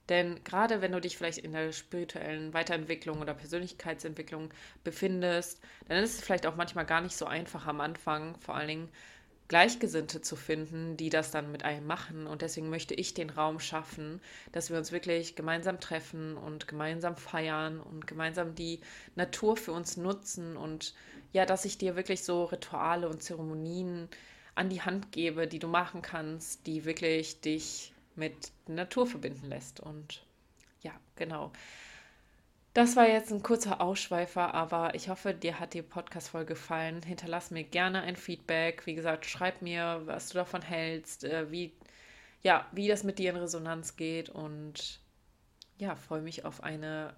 denn 0.09 0.43
gerade 0.45 0.83
wenn 0.83 0.93
du 0.93 1.01
dich 1.01 1.17
vielleicht 1.17 1.39
in 1.39 1.53
der 1.53 1.73
spirituellen 1.73 2.53
Weiterentwicklung 2.53 3.21
oder 3.21 3.35
Persönlichkeitsentwicklung 3.35 4.51
befindest, 4.83 5.61
dann 5.89 6.03
ist 6.03 6.19
es 6.19 6.25
vielleicht 6.25 6.47
auch 6.47 6.57
manchmal 6.57 6.85
gar 6.85 7.01
nicht 7.01 7.17
so 7.17 7.27
einfach 7.27 7.67
am 7.67 7.81
Anfang, 7.81 8.37
vor 8.41 8.55
allen 8.55 8.69
Dingen 8.69 8.89
Gleichgesinnte 9.49 10.23
zu 10.23 10.37
finden, 10.37 10.97
die 10.97 11.11
das 11.11 11.31
dann 11.31 11.53
mit 11.53 11.65
einem 11.65 11.87
machen. 11.87 12.27
Und 12.27 12.43
deswegen 12.43 12.71
möchte 12.71 12.95
ich 12.95 13.15
den 13.15 13.31
Raum 13.31 13.61
schaffen, 13.61 14.21
dass 14.53 14.71
wir 14.71 14.79
uns 14.79 14.91
wirklich 14.91 15.37
gemeinsam 15.37 15.81
treffen 15.81 16.37
und 16.37 16.67
gemeinsam 16.67 17.17
feiern 17.17 17.81
und 17.81 18.07
gemeinsam 18.07 18.55
die 18.55 18.81
Natur 19.17 19.57
für 19.57 19.73
uns 19.73 19.97
nutzen 19.97 20.57
und 20.57 20.95
ja, 21.33 21.45
dass 21.45 21.65
ich 21.65 21.79
dir 21.79 21.97
wirklich 21.97 22.23
so 22.23 22.45
Rituale 22.45 23.09
und 23.09 23.23
Zeremonien 23.23 24.09
an 24.55 24.69
die 24.69 24.83
Hand 24.83 25.13
gebe, 25.13 25.47
die 25.49 25.59
du 25.59 25.67
machen 25.67 26.01
kannst, 26.01 26.67
die 26.67 26.85
wirklich 26.85 27.41
dich 27.41 27.94
mit 28.17 28.53
Natur 28.67 29.07
verbinden 29.07 29.49
lässt. 29.49 29.81
Und 29.81 30.25
ja, 30.83 30.93
genau. 31.17 31.53
Das 32.75 32.97
war 32.97 33.07
jetzt 33.07 33.33
ein 33.33 33.43
kurzer 33.43 33.81
Ausschweifer, 33.81 34.53
aber 34.53 34.95
ich 34.97 35.09
hoffe, 35.09 35.33
dir 35.33 35.61
hat 35.61 35.75
die 35.75 35.83
Podcast-Folge 35.83 36.55
gefallen. 36.55 37.03
Hinterlass 37.03 37.53
mir 37.53 37.63
gerne 37.63 38.03
ein 38.03 38.17
Feedback. 38.17 38.85
Wie 38.85 38.97
gesagt, 38.97 39.27
schreib 39.27 39.63
mir, 39.63 40.03
was 40.07 40.31
du 40.31 40.35
davon 40.35 40.61
hältst, 40.61 41.23
äh, 41.23 41.51
wie, 41.53 41.73
ja, 42.43 42.67
wie 42.73 42.89
das 42.89 43.05
mit 43.05 43.21
dir 43.21 43.31
in 43.31 43.37
Resonanz 43.37 43.97
geht. 43.97 44.29
Und 44.29 45.01
ja, 45.79 45.95
freue 45.95 46.23
mich 46.23 46.45
auf 46.45 46.65
eine 46.65 47.15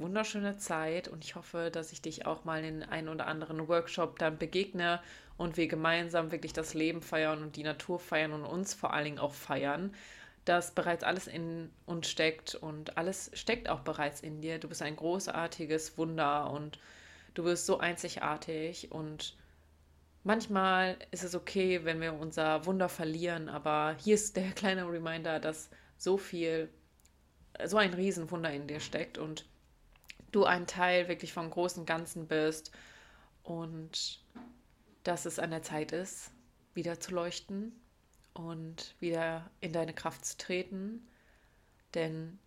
wunderschöne 0.00 0.56
Zeit 0.56 1.08
und 1.08 1.24
ich 1.24 1.34
hoffe, 1.34 1.70
dass 1.70 1.92
ich 1.92 2.02
dich 2.02 2.26
auch 2.26 2.44
mal 2.44 2.64
in 2.64 2.82
einen 2.82 3.08
oder 3.08 3.26
anderen 3.26 3.68
Workshop 3.68 4.18
dann 4.18 4.38
begegne 4.38 5.00
und 5.36 5.56
wir 5.56 5.68
gemeinsam 5.68 6.32
wirklich 6.32 6.52
das 6.52 6.74
Leben 6.74 7.02
feiern 7.02 7.42
und 7.42 7.56
die 7.56 7.62
Natur 7.62 7.98
feiern 7.98 8.32
und 8.32 8.44
uns 8.44 8.74
vor 8.74 8.92
allen 8.92 9.04
Dingen 9.04 9.18
auch 9.18 9.34
feiern 9.34 9.94
dass 10.50 10.72
bereits 10.72 11.04
alles 11.04 11.28
in 11.28 11.70
uns 11.86 12.10
steckt 12.10 12.56
und 12.56 12.98
alles 12.98 13.30
steckt 13.34 13.68
auch 13.68 13.82
bereits 13.82 14.20
in 14.20 14.40
dir. 14.40 14.58
Du 14.58 14.68
bist 14.68 14.82
ein 14.82 14.96
großartiges 14.96 15.96
Wunder 15.96 16.50
und 16.50 16.80
du 17.34 17.44
bist 17.44 17.66
so 17.66 17.78
einzigartig 17.78 18.90
und 18.90 19.36
manchmal 20.24 20.98
ist 21.12 21.22
es 21.22 21.36
okay, 21.36 21.84
wenn 21.84 22.00
wir 22.00 22.14
unser 22.14 22.66
Wunder 22.66 22.88
verlieren, 22.88 23.48
aber 23.48 23.94
hier 24.00 24.16
ist 24.16 24.34
der 24.34 24.50
kleine 24.56 24.90
Reminder, 24.90 25.38
dass 25.38 25.70
so 25.96 26.18
viel, 26.18 26.68
so 27.64 27.76
ein 27.76 27.94
Riesenwunder 27.94 28.50
in 28.52 28.66
dir 28.66 28.80
steckt 28.80 29.18
und 29.18 29.46
du 30.32 30.46
ein 30.46 30.66
Teil 30.66 31.06
wirklich 31.06 31.32
vom 31.32 31.48
großen 31.48 31.86
Ganzen 31.86 32.26
bist 32.26 32.72
und 33.44 34.20
dass 35.04 35.26
es 35.26 35.38
an 35.38 35.50
der 35.50 35.62
Zeit 35.62 35.92
ist, 35.92 36.32
wieder 36.74 36.98
zu 36.98 37.14
leuchten 37.14 37.72
und 38.48 38.94
wieder 39.00 39.50
in 39.60 39.72
deine 39.72 39.92
Kraft 39.92 40.24
zu 40.24 40.36
treten, 40.36 41.06
denn 41.94 42.38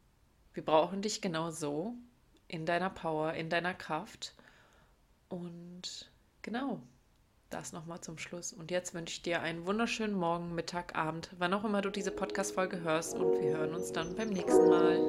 wir 0.54 0.64
brauchen 0.64 1.02
dich 1.02 1.22
genau 1.22 1.52
so 1.52 1.96
in 2.48 2.66
deiner 2.66 2.90
Power, 2.90 3.34
in 3.34 3.50
deiner 3.50 3.74
Kraft 3.74 4.36
und 5.30 6.12
genau, 6.42 6.82
das 7.50 7.72
nochmal 7.72 8.02
zum 8.02 8.18
Schluss. 8.18 8.54
Und 8.54 8.72
jetzt 8.72 8.94
wünsche 8.94 9.14
ich 9.14 9.22
dir 9.22 9.42
einen 9.42 9.66
wunderschönen 9.66 10.16
Morgen, 10.16 10.56
Mittag, 10.56 10.96
Abend, 10.96 11.30
wann 11.38 11.54
auch 11.54 11.64
immer 11.64 11.82
du 11.82 11.90
diese 11.90 12.12
Podcast-Folge 12.12 12.82
hörst. 12.82 13.16
Und 13.16 13.40
wir 13.42 13.58
hören 13.58 13.74
uns 13.74 13.92
dann 13.92 14.16
beim 14.16 14.30
nächsten 14.30 14.68
Mal. 14.70 15.00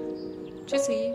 Tschüssi! 0.67 1.15